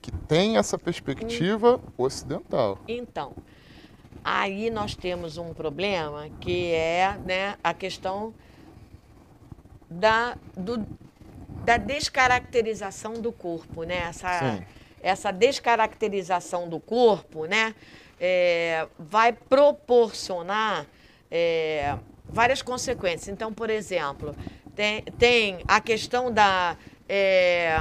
[0.00, 2.78] que tem essa perspectiva ocidental.
[2.86, 3.32] Então,
[4.24, 8.34] aí nós temos um problema que é né, a questão
[9.90, 10.86] da, do-
[11.64, 13.96] da descaracterização do corpo, né?
[14.08, 14.64] Essa, Sim.
[15.02, 17.74] essa descaracterização do corpo, né?
[18.20, 20.86] é, vai proporcionar
[21.30, 21.96] é,
[22.28, 23.28] várias consequências.
[23.28, 24.34] Então, por exemplo,
[24.74, 26.76] tem, tem a questão da
[27.08, 27.76] é,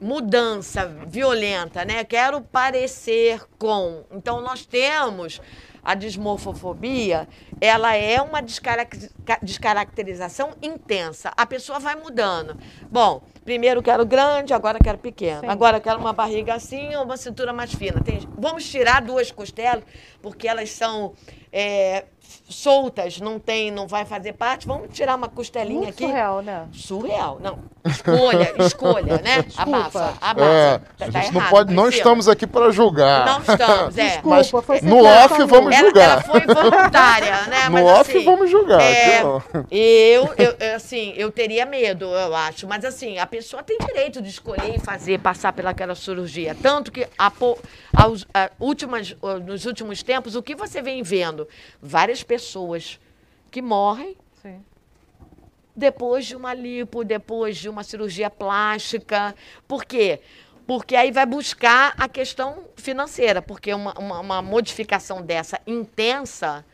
[0.00, 2.02] mudança violenta, né?
[2.04, 4.04] Quero parecer com.
[4.10, 5.40] Então, nós temos
[5.82, 7.26] a dismorfofobia,
[7.60, 9.10] ela é uma descarac-
[9.42, 11.32] descaracterização intensa.
[11.36, 12.56] A pessoa vai mudando.
[12.90, 15.40] Bom, primeiro quero grande, agora quero pequeno.
[15.40, 15.46] Sim.
[15.48, 18.00] Agora quero uma barriga assim ou uma cintura mais fina.
[18.02, 19.84] Tem- vamos tirar duas costelas,
[20.20, 21.14] porque elas são
[21.52, 22.04] é,
[22.48, 24.66] soltas, não tem, não vai fazer parte.
[24.66, 26.04] Vamos tirar uma costelinha Muito aqui.
[26.04, 26.66] surreal, né?
[26.72, 27.38] Surreal.
[27.42, 27.58] Não.
[27.82, 29.44] Escolha, escolha, né?
[29.56, 30.82] Abafa, É, abafa.
[30.98, 32.00] Tá- a tá gente não errado, pode, não Priscila.
[32.02, 33.24] estamos aqui para julgar.
[33.24, 34.04] Não estamos, é.
[34.04, 35.46] Desculpa, Mas foi no off falou.
[35.46, 36.10] vamos Ela, julgar.
[36.10, 37.64] ela foi voluntária, né?
[37.66, 38.82] No Mas, off assim, vamos julgar.
[38.82, 39.22] é,
[39.70, 42.66] eu, eu, assim, eu teria medo, eu acho.
[42.68, 46.54] Mas, assim, a pessoa tem direito de escolher e fazer, passar pelaquela cirurgia.
[46.60, 47.32] Tanto que, a,
[47.96, 51.39] aos- a últimas, nos últimos tempos, o que você vem vendo?
[51.80, 52.98] Várias pessoas
[53.50, 54.64] que morrem Sim.
[55.74, 59.34] depois de uma lipo, depois de uma cirurgia plástica.
[59.66, 60.20] Por quê?
[60.66, 66.64] Porque aí vai buscar a questão financeira, porque uma, uma, uma modificação dessa intensa,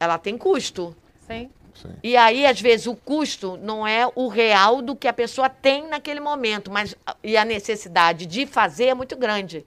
[0.00, 0.96] ela tem custo.
[1.26, 1.50] Sim.
[1.74, 1.94] Sim.
[2.02, 5.86] E aí, às vezes, o custo não é o real do que a pessoa tem
[5.86, 9.64] naquele momento, mas e a necessidade de fazer é muito grande.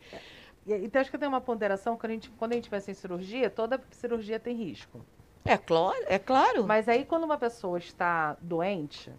[0.72, 2.94] E, então acho que tem uma ponderação quando a gente, quando a gente pensa em
[2.94, 5.06] cirurgia, toda cirurgia tem risco.
[5.44, 6.66] É claro, é claro.
[6.66, 9.12] Mas aí quando uma pessoa está doente,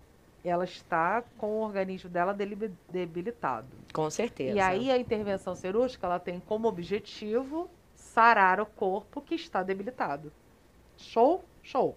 [0.44, 2.36] ela está com o organismo dela
[2.88, 3.68] debilitado.
[3.92, 4.56] Com certeza.
[4.56, 10.32] E aí a intervenção cirúrgica ela tem como objetivo sarar o corpo que está debilitado.
[10.96, 11.44] Show?
[11.62, 11.96] Show.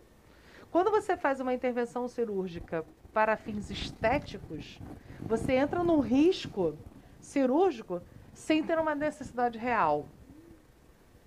[0.71, 4.79] Quando você faz uma intervenção cirúrgica para fins estéticos,
[5.21, 6.77] você entra num risco
[7.19, 8.01] cirúrgico
[8.35, 10.05] sem ter uma necessidade real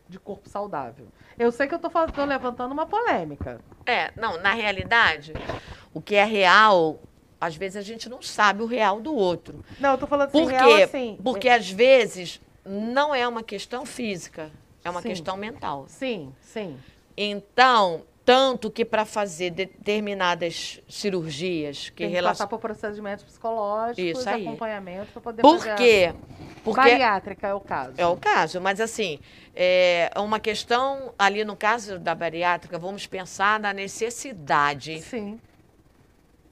[0.09, 1.09] de corpo saudável.
[1.39, 3.61] Eu sei que eu estou levantando uma polêmica.
[3.85, 5.33] É, não, na realidade,
[5.93, 7.01] o que é real,
[7.41, 9.65] às vezes a gente não sabe o real do outro.
[9.81, 11.19] Não, eu estou falando assim, Por real assim.
[11.23, 14.51] Porque às vezes não é uma questão física,
[14.85, 15.09] é uma Sim.
[15.09, 15.87] questão mental.
[15.89, 16.79] Sim, sim.
[17.17, 24.29] Então, tanto que para fazer determinadas cirurgias que Tem que passar por procedimentos psicológicos, Isso
[24.29, 24.47] aí.
[24.47, 26.15] acompanhamento para poder Por fazer a- quê?
[26.63, 27.95] Porque Bariátrica é o caso.
[27.97, 29.19] é o caso, mas assim,
[29.57, 35.41] é uma questão ali no caso da bariátrica, vamos pensar na necessidade Sim.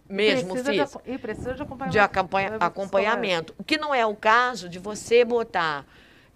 [0.08, 1.02] mesmo precisa de física.
[1.04, 1.92] e precisa de acompanhamento.
[1.92, 3.54] de acompanha- acompanhamento.
[3.58, 5.84] O que não é o caso de você botar,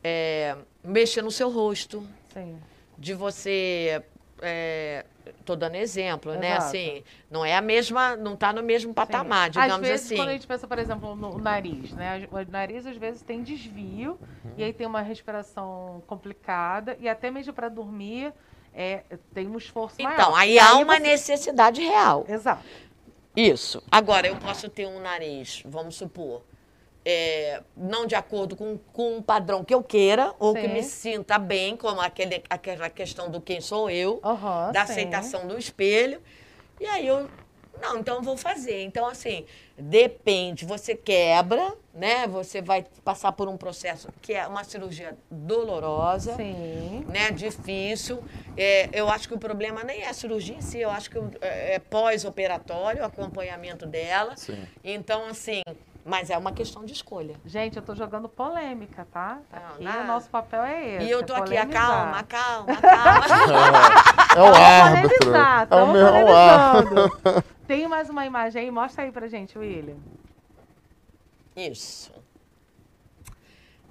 [0.05, 2.59] é, mexer no seu rosto, Sim.
[2.99, 4.03] de você.
[4.43, 5.05] É,
[5.45, 6.53] tô dando exemplo, né?
[6.57, 6.65] Exato.
[6.67, 9.61] Assim, não é a mesma, não está no mesmo patamar, Sim.
[9.61, 10.17] digamos às vezes, assim.
[10.17, 12.29] quando a gente pensa, por exemplo, no nariz, né?
[12.31, 14.19] O nariz às vezes tem desvio
[14.57, 18.33] e aí tem uma respiração complicada e até mesmo para dormir
[18.75, 19.03] é,
[19.35, 20.15] tem um esforço maior.
[20.15, 22.25] Então, aí E há uma você- necessidade real.
[22.29, 22.63] Exato.
[23.37, 23.83] Isso.
[23.91, 26.43] Agora, eu posso ter um nariz, vamos supor,
[27.11, 30.69] é, não de acordo com, com um padrão que eu queira, ou que Sim.
[30.69, 34.93] me sinta bem, como aquele, aquela questão do quem sou eu, Aham, da sim.
[34.93, 36.23] aceitação do espelho.
[36.79, 37.29] E aí eu,
[37.81, 38.83] não, então eu vou fazer.
[38.83, 39.45] Então, assim,
[39.77, 42.27] depende, você quebra, né?
[42.27, 47.05] Você vai passar por um processo que é uma cirurgia dolorosa Sim.
[47.09, 48.23] né, difícil.
[48.57, 51.19] É, eu acho que o problema nem é a cirurgia em si, eu acho que
[51.19, 54.37] o- é, é pós-operatório, o acompanhamento dela.
[54.37, 54.67] Sim.
[54.85, 55.63] Então, assim,
[56.05, 57.37] Mas é uma questão de escolha.
[57.45, 59.39] Gente, eu tô jogando polêmica, tá?
[59.53, 60.01] Não, Aqui não.
[60.03, 61.07] o nosso papel é esse.
[61.07, 61.83] E eu é tô aqui, polemizar.
[61.83, 63.81] acalma, calma, calma.
[64.37, 65.19] É o Vamos árbitro.
[65.19, 67.45] polemizar, É o meu é o árbitro.
[67.67, 68.71] Tem mais uma imagem aí?
[68.71, 69.97] Mostra aí pra gente, William.
[71.57, 72.13] Isso.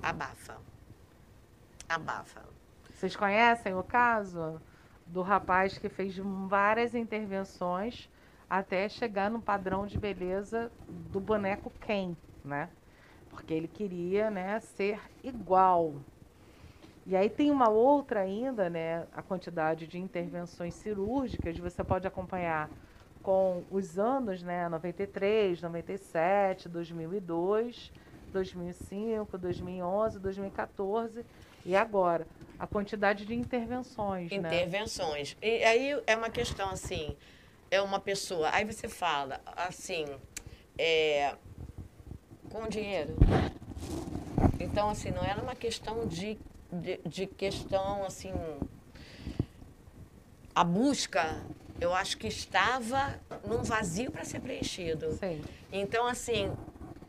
[0.01, 0.57] Abafa.
[1.87, 2.41] Abafa.
[2.95, 4.59] Vocês conhecem o caso
[5.05, 8.09] do rapaz que fez várias intervenções
[8.49, 12.69] até chegar no padrão de beleza do boneco Ken, né?
[13.29, 15.93] Porque ele queria, né, ser igual.
[17.05, 22.69] E aí tem uma outra ainda, né, a quantidade de intervenções cirúrgicas, você pode acompanhar
[23.21, 27.91] com os anos, né, 93, 97, 2002,
[28.31, 31.25] 2005, 2011, 2014
[31.65, 32.27] e agora
[32.57, 34.37] a quantidade de intervenções, né?
[34.37, 35.35] Intervenções.
[35.41, 37.15] E aí é uma questão assim,
[37.71, 40.05] é uma pessoa, aí você fala assim,
[40.77, 41.35] é,
[42.49, 43.15] com dinheiro.
[44.59, 46.37] Então, assim, não era uma questão de,
[46.71, 48.33] de, de questão, assim,
[50.53, 51.41] a busca,
[51.79, 55.13] eu acho que estava num vazio para ser preenchido.
[55.13, 55.41] Sim.
[55.71, 56.51] Então, assim,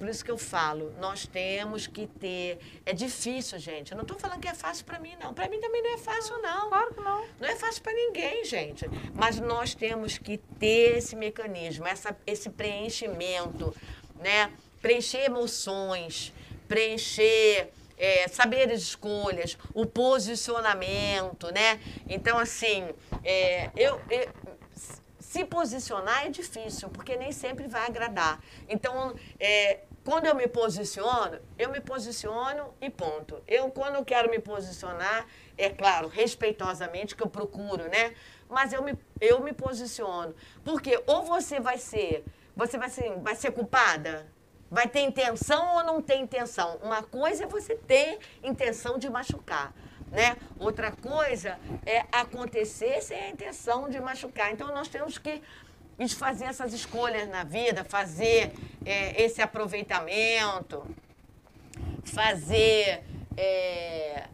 [0.01, 2.59] por isso que eu falo, nós temos que ter.
[2.87, 3.93] É difícil, gente.
[3.93, 5.35] Eu não estou falando que é fácil para mim, não.
[5.35, 6.71] Para mim também não é fácil, não.
[6.71, 7.27] Claro que não.
[7.39, 8.87] Não é fácil para ninguém, gente.
[9.13, 13.77] Mas nós temos que ter esse mecanismo, essa, esse preenchimento,
[14.19, 14.51] né?
[14.81, 16.33] Preencher emoções,
[16.67, 21.79] preencher é, saber as escolhas, o posicionamento, né?
[22.09, 22.89] Então, assim,
[23.23, 24.31] é, eu, eu-
[25.19, 28.43] se posicionar é difícil, porque nem sempre vai agradar.
[28.69, 33.43] Então, é, quando eu me posiciono, eu me posiciono e ponto.
[33.47, 35.27] Eu, quando eu quero me posicionar,
[35.59, 38.15] é claro, respeitosamente, que eu procuro, né?
[38.49, 40.35] Mas eu me, eu me posiciono.
[40.65, 42.25] Porque ou você vai ser,
[42.57, 44.27] você vai ser, vai ser culpada,
[44.71, 46.79] vai ter intenção ou não tem intenção.
[46.83, 49.75] Uma coisa é você ter intenção de machucar.
[50.11, 50.37] Né?
[50.59, 54.51] Outra coisa é acontecer sem a intenção de machucar.
[54.51, 55.41] Então, nós temos que
[56.09, 58.53] fazer essas escolhas na vida, fazer
[58.85, 60.85] é, esse aproveitamento,
[62.05, 63.03] fazer,
[63.37, 64.29] é,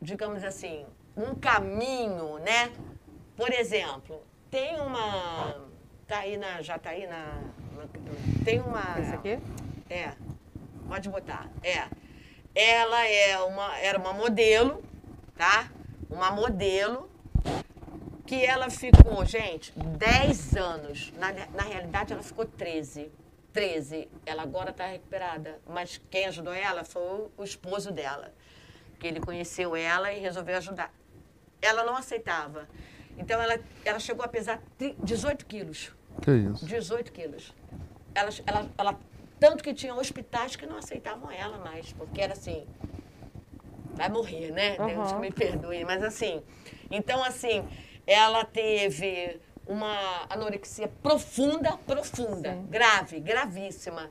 [0.00, 0.86] digamos assim,
[1.16, 2.70] um caminho, né?
[3.36, 5.56] Por exemplo, tem uma.
[6.06, 6.62] Tá aí na.
[6.62, 7.40] Já tá aí na.
[7.76, 8.98] na- tem uma.
[9.00, 9.38] Esse aqui?
[9.90, 10.12] É,
[10.88, 11.48] pode botar.
[11.62, 11.88] É.
[12.54, 14.82] Ela é uma, era uma modelo,
[15.36, 15.68] tá?
[16.08, 17.10] Uma modelo
[18.26, 21.12] que ela ficou, gente, 10 anos.
[21.16, 23.10] Na, na realidade, ela ficou 13.
[23.52, 24.08] 13.
[24.26, 25.58] Ela agora está recuperada.
[25.66, 28.32] Mas quem ajudou ela foi o, o esposo dela.
[28.98, 30.92] Que ele conheceu ela e resolveu ajudar.
[31.62, 32.68] Ela não aceitava.
[33.16, 35.92] Então, ela, ela chegou a pesar tri- 18 quilos.
[36.20, 36.66] Que isso?
[36.66, 37.54] 18 quilos.
[38.14, 39.00] Ela, ela, ela,
[39.38, 42.66] tanto que tinha hospitais que não aceitavam ela mais, porque era assim,
[43.94, 44.76] vai morrer, né?
[44.78, 45.20] Deus Aham.
[45.20, 46.42] me perdoe, mas assim,
[46.90, 47.62] então assim,
[48.06, 52.66] ela teve uma anorexia profunda, profunda, Sim.
[52.70, 54.10] grave, gravíssima.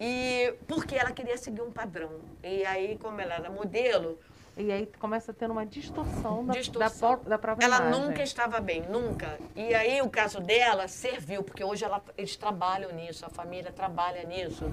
[0.00, 2.20] E porque ela queria seguir um padrão.
[2.42, 4.18] E aí, como ela era modelo,
[4.56, 7.16] E aí começa a ter uma distorção da, Distorção.
[7.24, 8.00] da, da própria ela imagem.
[8.00, 9.38] nunca estava bem, nunca.
[9.56, 14.24] E aí o caso dela serviu, porque hoje ela- eles trabalham nisso, a família trabalha
[14.24, 14.64] nisso,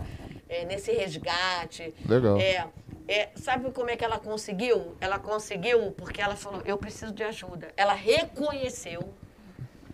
[0.50, 1.94] é, nesse resgate.
[2.06, 2.38] Legal.
[2.40, 2.68] É,
[3.12, 4.96] é, sabe como é que ela conseguiu?
[5.02, 7.70] Ela conseguiu porque ela falou, eu preciso de ajuda.
[7.76, 9.14] Ela reconheceu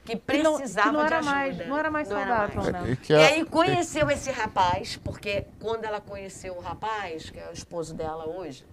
[0.04, 1.36] que Que não- que precisava não era de ajuda.
[1.36, 2.74] mais- não era mais saudável, mais.
[2.74, 2.98] né?
[3.10, 7.50] E E a- aí conheceu esse rapaz, porque quando ela conheceu o rapaz, que é
[7.50, 8.64] o esposo dela hoje,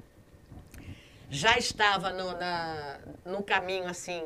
[1.30, 4.22] já estava no, na- no caminho assim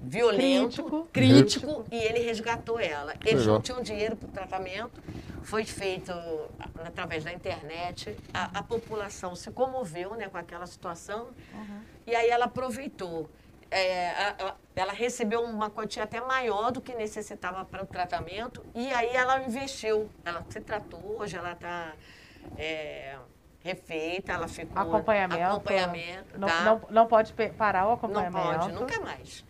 [0.00, 1.08] violento, Crítico.
[1.12, 3.14] crítico, e ele resgatou ela.
[3.24, 3.54] Eles Legal.
[3.54, 5.00] não tinham dinheiro para o tratamento,
[5.42, 8.16] foi feito a- através da internet.
[8.32, 11.28] A, a população se comoveu né, com aquela situação
[12.06, 13.28] e aí ela aproveitou.
[13.70, 18.64] É, a- a- ela recebeu uma quantia até maior do que necessitava para o tratamento
[18.74, 20.10] e aí ela investiu.
[20.24, 21.92] Ela se tratou, hoje ela está
[23.64, 24.80] refeita, ela ficou...
[24.82, 25.42] Acompanhamento.
[25.44, 26.60] Acompanhamento, não, tá?
[26.64, 28.58] não, não pode parar o Não acompanhamento.
[28.58, 29.44] pode, nunca mais.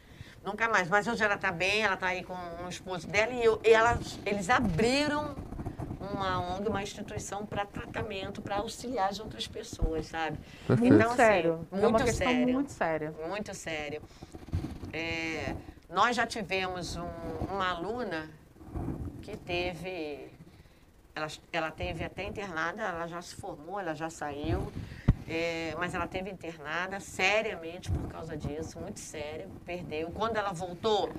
[0.45, 0.89] Nunca mais.
[0.89, 2.35] Mas hoje ela está bem, ela está aí com
[2.65, 5.35] o esposo dela e, eu, e ela, eles abriram
[6.13, 10.39] uma ONG, uma instituição para tratamento, para auxiliar as outras pessoas, sabe?
[10.67, 10.93] Perfeito.
[10.95, 11.69] Muito assim, sério.
[11.71, 12.53] é uma muito questão sério.
[12.55, 13.15] muito séria.
[13.29, 14.03] Muito sério.
[14.93, 15.55] É,
[15.89, 18.29] nós já tivemos um- uma aluna
[19.23, 20.31] que teve.
[21.15, 24.73] Ela, ela teve até internada, ela já se formou, ela já saiu,
[25.29, 30.11] é, mas ela teve internada seriamente por causa disso, muito sério, perdeu.
[30.11, 31.13] Quando ela voltou,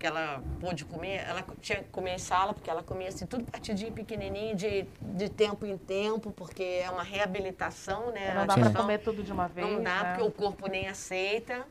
[0.00, 3.44] que ela pôde comer, ela tinha que comer em sala, porque ela comia assim, tudo
[3.44, 8.32] partidinho pequenininho, de, de tempo em tempo, porque é uma reabilitação, né?
[8.32, 9.70] Não dá para comer tudo de uma vez.
[9.70, 10.14] Não dá, né?
[10.14, 11.66] porque o corpo nem aceita.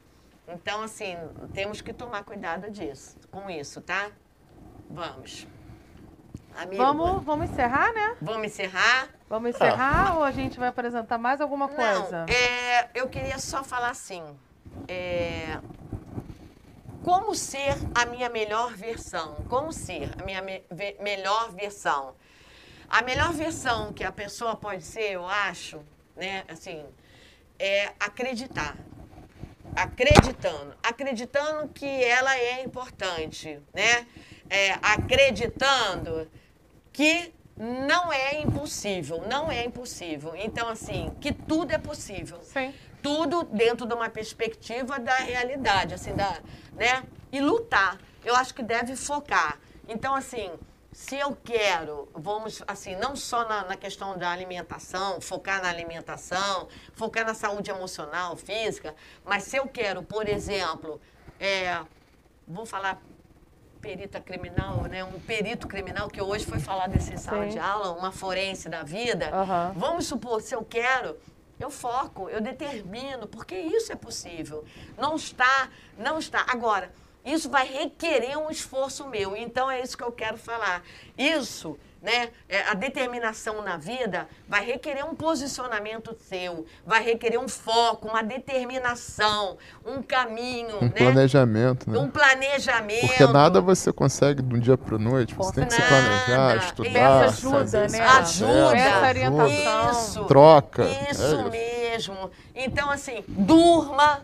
[0.48, 1.18] Então, assim,
[1.56, 4.12] temos que tomar cuidado disso, com isso, tá?
[4.88, 5.48] Vamos.
[6.56, 8.16] Amigo, Vamos, vamos encerrar, né?
[8.22, 9.10] vamos encerrar?
[9.28, 12.26] Vamos encerrar ou a gente vai apresentar mais alguma coisa?
[12.28, 14.24] Não, é, eu queria só falar assim.
[14.88, 15.60] é,
[17.10, 19.34] como ser a minha melhor versão?
[19.50, 20.64] Como ser a minha me-
[21.00, 22.14] melhor versão?
[22.88, 25.82] A melhor versão que a pessoa pode ser, eu acho,
[26.16, 26.86] né, assim,
[27.58, 28.78] é acreditar.
[29.76, 30.76] Acreditando.
[30.84, 34.06] Acreditando que ela é importante, né?
[34.48, 36.30] É, acreditando
[36.94, 40.36] que não é impossível, não é impossível.
[40.36, 42.74] Então, assim, que tudo é possível Sim.
[43.02, 46.40] tudo dentro de uma perspectiva da realidade, assim, da,
[46.74, 47.04] né?
[47.32, 47.98] E lutar.
[48.24, 49.58] Eu acho que deve focar.
[49.88, 50.52] Então, assim,
[50.92, 56.68] se eu quero, vamos, assim, não só na, na questão da alimentação, focar na alimentação,
[56.94, 61.00] focar na saúde emocional, física, mas se eu quero, por exemplo,
[61.40, 61.80] é,
[62.48, 63.02] vou falar
[63.80, 65.04] perita criminal, né?
[65.04, 67.52] Um perito criminal que hoje foi falado nesse sala Sim.
[67.52, 69.30] de aula, uma forense da vida.
[69.34, 69.74] Aham.
[69.76, 71.18] Vamos supor, se eu quero,
[71.60, 74.64] eu foco, eu determino, porque isso é possível.
[74.98, 76.46] Não está, não está.
[76.48, 76.92] Agora,
[77.26, 79.36] isso vai requerer um esforço meu.
[79.36, 80.84] Então é isso que eu quero falar.
[81.18, 82.30] Isso, né?
[82.48, 88.22] é, a determinação na vida vai requerer um posicionamento seu, vai requerer um foco, uma
[88.24, 90.92] determinação, um caminho, Um né?
[90.92, 91.98] planejamento, né?
[92.00, 93.08] Um planejamento.
[93.08, 95.34] Porque nada você consegue de um dia para noite.
[95.36, 96.58] Você tem que se planejar, Nada.
[96.58, 98.00] estudar, Peça ajuda, fazer né?
[98.06, 98.78] Ajuda.
[98.78, 99.92] Essa orientação.
[99.92, 100.26] Isso.
[100.26, 100.84] Troca.
[101.10, 101.50] Isso É isso.
[101.50, 102.32] mesmo.
[102.56, 104.22] Então, assim, durma.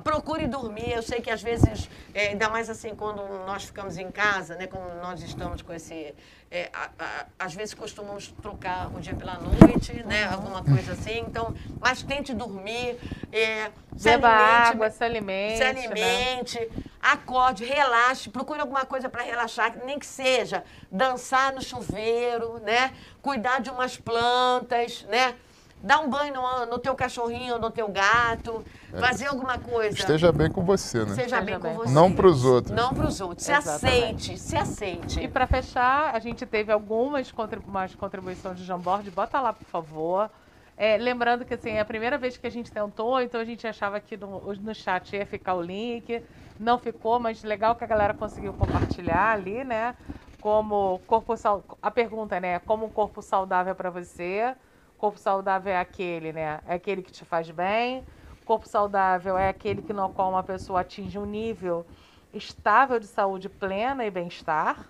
[0.00, 0.90] Procure dormir.
[0.92, 4.66] Eu sei que às vezes, é, ainda mais assim, quando nós ficamos em casa, né?
[4.66, 6.14] Como nós estamos com esse.
[6.50, 10.24] é, a- a- às vezes costumamos trocar o dia pela noite, né?
[10.24, 11.20] Alguma coisa assim.
[11.20, 12.98] Então, mas tente dormir.
[13.32, 15.56] É, se Beba alimente, água, se alimente.
[15.56, 15.70] se né?
[15.70, 16.70] alimente,
[17.00, 22.92] acorde, relaxe, procure alguma coisa para relaxar, nem que seja dançar no chuveiro, né?
[23.22, 25.34] Cuidar de umas plantas, né?
[25.82, 28.64] Dar um banho no, no teu cachorrinho, no teu gato,
[29.00, 29.98] fazer alguma coisa.
[29.98, 31.14] Esteja bem com você, né?
[31.14, 31.76] Seja bem Esteja com bem.
[31.76, 31.92] você.
[31.92, 32.74] Não pros outros.
[32.74, 33.44] Não para os outros.
[33.44, 34.32] Se Exatamente.
[34.32, 35.20] aceite, se aceite.
[35.20, 39.10] E para fechar, a gente teve algumas contribu contribuições de Jamboard.
[39.10, 40.30] Bota lá, por favor.
[40.76, 43.66] É, lembrando que assim, é a primeira vez que a gente tentou, então a gente
[43.66, 46.22] achava que no, no chat ia ficar o link.
[46.60, 49.96] Não ficou, mas legal que a galera conseguiu compartilhar ali, né?
[50.40, 51.34] Como corpo
[51.80, 52.60] A pergunta, né?
[52.60, 54.54] Como um corpo saudável para você?
[55.02, 56.60] Corpo saudável é aquele, né?
[56.64, 58.06] É aquele que te faz bem.
[58.44, 61.84] Corpo saudável é aquele que no qual uma pessoa atinge um nível
[62.32, 64.86] estável de saúde plena e bem-estar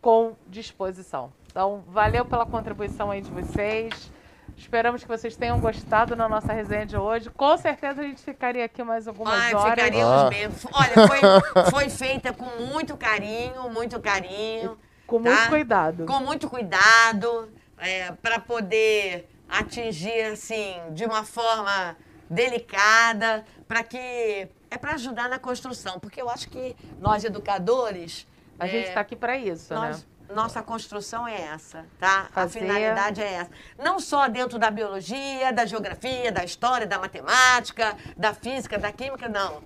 [0.00, 1.30] com disposição.
[1.50, 4.10] Então, valeu pela contribuição aí de vocês.
[4.56, 7.28] Esperamos que vocês tenham gostado da nossa resenha de hoje.
[7.28, 9.74] Com certeza a gente ficaria aqui mais algumas Ai, horas.
[9.74, 10.28] ficaríamos Ah.
[10.30, 10.48] bem.
[10.72, 11.20] Olha, foi,
[11.70, 14.78] foi feita com muito carinho, muito carinho.
[15.06, 15.48] Com muito tá?
[15.50, 16.06] cuidado.
[16.06, 17.52] com muito cuidado,
[18.22, 21.96] para poder atingir assim de uma forma
[22.28, 28.26] delicada, para que é para ajudar na construção, porque eu acho que nós educadores
[28.58, 30.04] A gente é, está aqui para isso, nós- né?
[30.34, 32.28] Nossa construção é essa, tá?
[32.32, 33.50] Fazer- A finalidade é essa.
[33.78, 39.28] Não só dentro da biologia, da geografia, da história, da matemática, da física, da química,
[39.28, 39.62] não.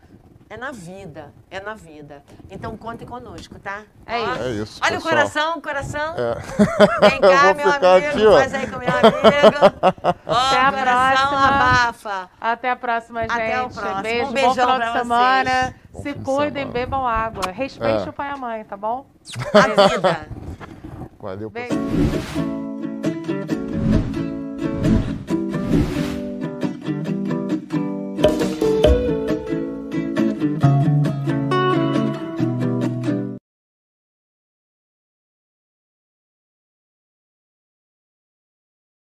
[0.50, 2.22] É na vida, é na vida.
[2.50, 3.82] Então contem conosco, tá?
[4.06, 4.42] É isso.
[4.42, 5.14] É isso, Olha o pessoal.
[5.14, 6.14] coração, coração.
[6.16, 7.10] É.
[7.10, 8.32] Vem cá, vou meu ficar amigo, aqui, ó.
[8.38, 10.16] faz aí com meu amigo.
[10.26, 11.48] Ó, Até a coração próxima.
[11.48, 12.30] abafa.
[12.40, 13.32] Até a próxima, gente.
[13.32, 14.02] Até o próximo.
[14.02, 15.02] Beijo, Um bom beijão final pra de vocês.
[15.02, 15.74] semana.
[15.92, 16.72] Bom Se cuidem, semana.
[16.72, 17.52] bebam água.
[17.52, 18.10] Respeite É.
[18.10, 19.06] o pai e a mãe, tá bom?
[19.52, 20.28] A vida.
[21.20, 21.78] Valeu, pessoal.
[21.80, 22.67] Beijo.